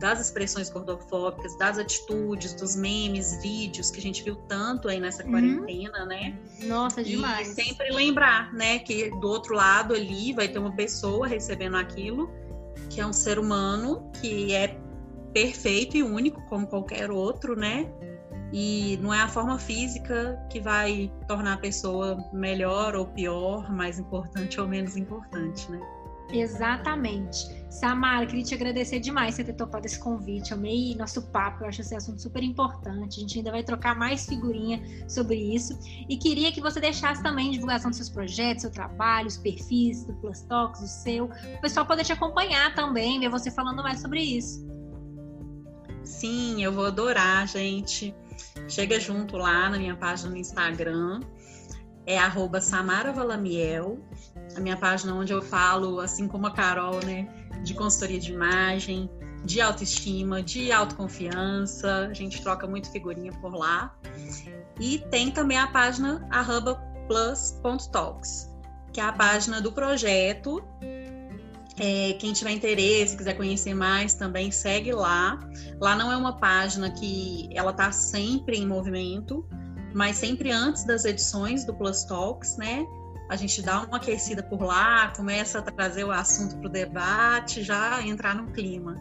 das 0.00 0.18
expressões 0.18 0.68
gordofóbicas, 0.70 1.56
das 1.56 1.78
atitudes, 1.78 2.52
dos 2.54 2.74
memes, 2.74 3.40
vídeos 3.40 3.92
que 3.92 4.00
a 4.00 4.02
gente 4.02 4.24
viu 4.24 4.34
tanto 4.48 4.88
aí 4.88 4.98
nessa 4.98 5.22
uhum. 5.22 5.30
quarentena, 5.30 6.04
né? 6.04 6.36
Nossa, 6.64 7.04
demais. 7.04 7.56
E 7.56 7.62
sempre 7.62 7.92
lembrar, 7.92 8.52
né, 8.52 8.80
que 8.80 9.08
do 9.20 9.28
outro 9.28 9.54
lado 9.54 9.94
ali 9.94 10.32
vai 10.32 10.48
ter 10.48 10.58
uma 10.58 10.74
pessoa 10.74 11.28
recebendo 11.28 11.76
aquilo, 11.76 12.28
que 12.88 13.00
é 13.00 13.06
um 13.06 13.12
ser 13.12 13.38
humano 13.38 14.10
que 14.20 14.52
é 14.52 14.76
perfeito 15.32 15.96
e 15.96 16.02
único 16.02 16.40
como 16.48 16.66
qualquer 16.66 17.10
outro, 17.10 17.56
né? 17.56 17.90
E 18.52 18.98
não 19.00 19.14
é 19.14 19.20
a 19.20 19.28
forma 19.28 19.58
física 19.58 20.38
que 20.50 20.60
vai 20.60 21.12
tornar 21.28 21.54
a 21.54 21.58
pessoa 21.58 22.18
melhor 22.32 22.96
ou 22.96 23.06
pior, 23.06 23.72
mais 23.72 23.98
importante 23.98 24.60
ou 24.60 24.66
menos 24.66 24.96
importante, 24.96 25.70
né? 25.70 25.80
Exatamente. 26.32 27.60
Samara, 27.68 28.26
queria 28.26 28.44
te 28.44 28.54
agradecer 28.54 29.00
demais 29.00 29.36
por 29.36 29.44
ter 29.44 29.52
topado 29.52 29.86
esse 29.86 29.98
convite. 29.98 30.52
Amei 30.52 30.94
nosso 30.96 31.22
papo, 31.30 31.64
eu 31.64 31.68
acho 31.68 31.80
esse 31.80 31.94
assunto 31.94 32.20
super 32.20 32.42
importante. 32.42 33.18
A 33.18 33.20
gente 33.20 33.38
ainda 33.38 33.50
vai 33.50 33.62
trocar 33.62 33.96
mais 33.96 34.26
figurinha 34.26 34.80
sobre 35.08 35.36
isso. 35.36 35.78
E 36.08 36.16
queria 36.16 36.52
que 36.52 36.60
você 36.60 36.80
deixasse 36.80 37.22
também 37.22 37.50
divulgação 37.50 37.90
dos 37.90 37.96
seus 37.96 38.08
projetos, 38.08 38.62
seu 38.62 38.70
trabalho, 38.70 39.26
os 39.26 39.36
perfis 39.36 40.04
do 40.04 40.14
Plus 40.14 40.42
Talks, 40.42 40.80
o 40.80 40.86
seu. 40.86 41.26
O 41.26 41.60
pessoal 41.60 41.86
poder 41.86 42.04
te 42.04 42.12
acompanhar 42.12 42.74
também, 42.74 43.20
ver 43.20 43.28
você 43.28 43.50
falando 43.50 43.82
mais 43.82 44.00
sobre 44.00 44.20
isso. 44.20 44.68
Sim, 46.10 46.62
eu 46.62 46.72
vou 46.72 46.86
adorar, 46.86 47.46
gente. 47.46 48.14
Chega 48.68 48.98
junto 48.98 49.36
lá 49.36 49.70
na 49.70 49.78
minha 49.78 49.96
página 49.96 50.30
no 50.30 50.36
Instagram. 50.36 51.20
É 52.06 52.18
arroba 52.18 52.60
Samara 52.60 53.12
Valamiel 53.12 53.98
a 54.56 54.60
minha 54.60 54.76
página 54.76 55.14
onde 55.14 55.32
eu 55.32 55.42
falo, 55.42 56.00
assim 56.00 56.26
como 56.26 56.46
a 56.46 56.50
Carol, 56.50 57.00
né, 57.04 57.28
de 57.62 57.74
consultoria 57.74 58.18
de 58.18 58.32
imagem, 58.32 59.10
de 59.44 59.60
autoestima, 59.60 60.42
de 60.42 60.72
autoconfiança. 60.72 62.08
A 62.10 62.14
gente 62.14 62.42
troca 62.42 62.66
muito 62.66 62.90
figurinha 62.90 63.32
por 63.32 63.54
lá. 63.54 63.94
E 64.78 64.98
tem 65.10 65.30
também 65.30 65.58
a 65.58 65.66
página 65.68 66.26
plus.talks, 67.06 68.50
que 68.92 69.00
é 69.00 69.04
a 69.04 69.12
página 69.12 69.60
do 69.60 69.72
projeto. 69.72 70.62
É, 71.80 72.12
quem 72.18 72.32
tiver 72.32 72.50
interesse, 72.50 73.16
quiser 73.16 73.34
conhecer 73.34 73.74
mais, 73.74 74.12
também 74.14 74.50
segue 74.50 74.92
lá. 74.92 75.40
Lá 75.80 75.96
não 75.96 76.12
é 76.12 76.16
uma 76.16 76.36
página 76.36 76.90
que 76.90 77.48
ela 77.54 77.70
está 77.70 77.90
sempre 77.90 78.58
em 78.58 78.66
movimento, 78.66 79.44
mas 79.94 80.16
sempre 80.16 80.50
antes 80.52 80.84
das 80.84 81.06
edições 81.06 81.64
do 81.64 81.74
Plus 81.74 82.04
Talks, 82.04 82.56
né? 82.58 82.86
a 83.30 83.36
gente 83.36 83.62
dá 83.62 83.82
uma 83.82 83.98
aquecida 83.98 84.42
por 84.42 84.60
lá, 84.60 85.12
começa 85.16 85.60
a 85.60 85.62
trazer 85.62 86.02
o 86.02 86.10
assunto 86.10 86.56
para 86.56 86.66
o 86.66 86.68
debate, 86.68 87.62
já 87.62 88.04
entrar 88.04 88.34
no 88.34 88.50
clima. 88.50 89.00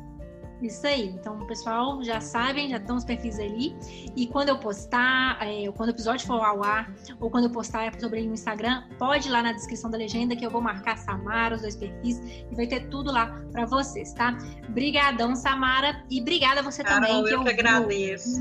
Isso 0.62 0.86
aí. 0.86 1.08
Então, 1.08 1.39
o 1.39 1.48
pessoal 1.48 2.04
já 2.04 2.19
sabem, 2.19 2.69
já 2.69 2.78
estão 2.78 2.98
os 2.98 3.06
perfis 3.06 3.39
ali. 3.39 3.76
E 4.15 4.28
quando 4.28 4.50
eu 4.50 4.58
postar, 4.58 5.38
é, 5.41 5.72
quando 5.72 5.89
o 5.89 5.91
episódio 5.91 6.28
for 6.28 6.43
ao 6.43 6.63
ar, 6.63 6.93
ou 7.19 7.30
quando 7.30 7.45
eu 7.45 7.50
postar 7.50 7.98
sobre 8.00 8.22
no 8.22 8.34
Instagram, 8.34 8.84
pode 8.98 9.28
ir 9.28 9.32
lá 9.32 9.41
na 9.41 9.54
descrição 9.54 9.89
da 9.89 9.98
legenda 9.98 10.36
que 10.36 10.45
eu 10.45 10.50
vou 10.50 10.62
marcar 10.62 10.98
Samara, 10.98 11.56
os 11.56 11.62
dois 11.62 11.76
perfis, 11.76 12.19
e 12.52 12.56
vai 12.56 12.67
ter 12.67 12.88
tudo 12.89 13.12
lá 13.12 13.28
para 13.52 13.65
vocês, 13.65 14.13
tá? 14.13 14.38
Brigadão, 14.69 15.36
Samara. 15.36 16.04
E 16.10 16.22
obrigada 16.22 16.60
a 16.60 16.63
você 16.63 16.84
Carol, 16.84 17.08
também. 17.08 17.24
Que 17.24 17.34
eu, 17.34 17.38
eu 17.38 17.43
que 17.43 17.50
agradeço. 17.50 18.39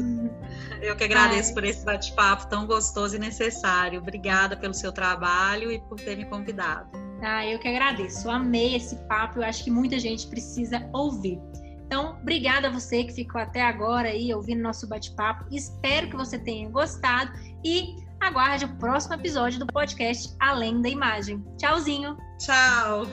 Eu 0.82 0.96
que 0.96 1.04
agradeço 1.04 1.48
Ai. 1.48 1.54
por 1.54 1.64
esse 1.64 1.84
bate-papo 1.84 2.48
tão 2.48 2.66
gostoso 2.66 3.16
e 3.16 3.18
necessário. 3.18 4.00
Obrigada 4.00 4.56
pelo 4.56 4.74
seu 4.74 4.92
trabalho 4.92 5.70
e 5.70 5.78
por 5.80 5.98
ter 6.00 6.16
me 6.16 6.24
convidado. 6.24 6.90
Ah, 7.20 7.44
eu 7.44 7.58
que 7.58 7.68
agradeço. 7.68 8.28
Eu 8.28 8.32
amei 8.32 8.76
esse 8.76 8.96
papo. 9.08 9.40
Eu 9.40 9.44
acho 9.44 9.64
que 9.64 9.70
muita 9.70 9.98
gente 9.98 10.26
precisa 10.28 10.88
ouvir. 10.92 11.40
Então, 11.88 12.18
obrigada 12.20 12.68
a 12.68 12.70
você 12.70 13.02
que 13.02 13.14
ficou 13.14 13.40
até 13.40 13.62
agora 13.62 14.10
aí 14.10 14.32
ouvindo 14.34 14.60
nosso 14.60 14.86
bate-papo. 14.86 15.46
Espero 15.50 16.10
que 16.10 16.16
você 16.16 16.38
tenha 16.38 16.68
gostado 16.68 17.32
e 17.64 17.96
aguarde 18.20 18.66
o 18.66 18.76
próximo 18.76 19.14
episódio 19.14 19.58
do 19.58 19.66
podcast 19.66 20.36
Além 20.38 20.82
da 20.82 20.88
Imagem. 20.90 21.42
Tchauzinho. 21.56 22.14
Tchau. 22.38 23.06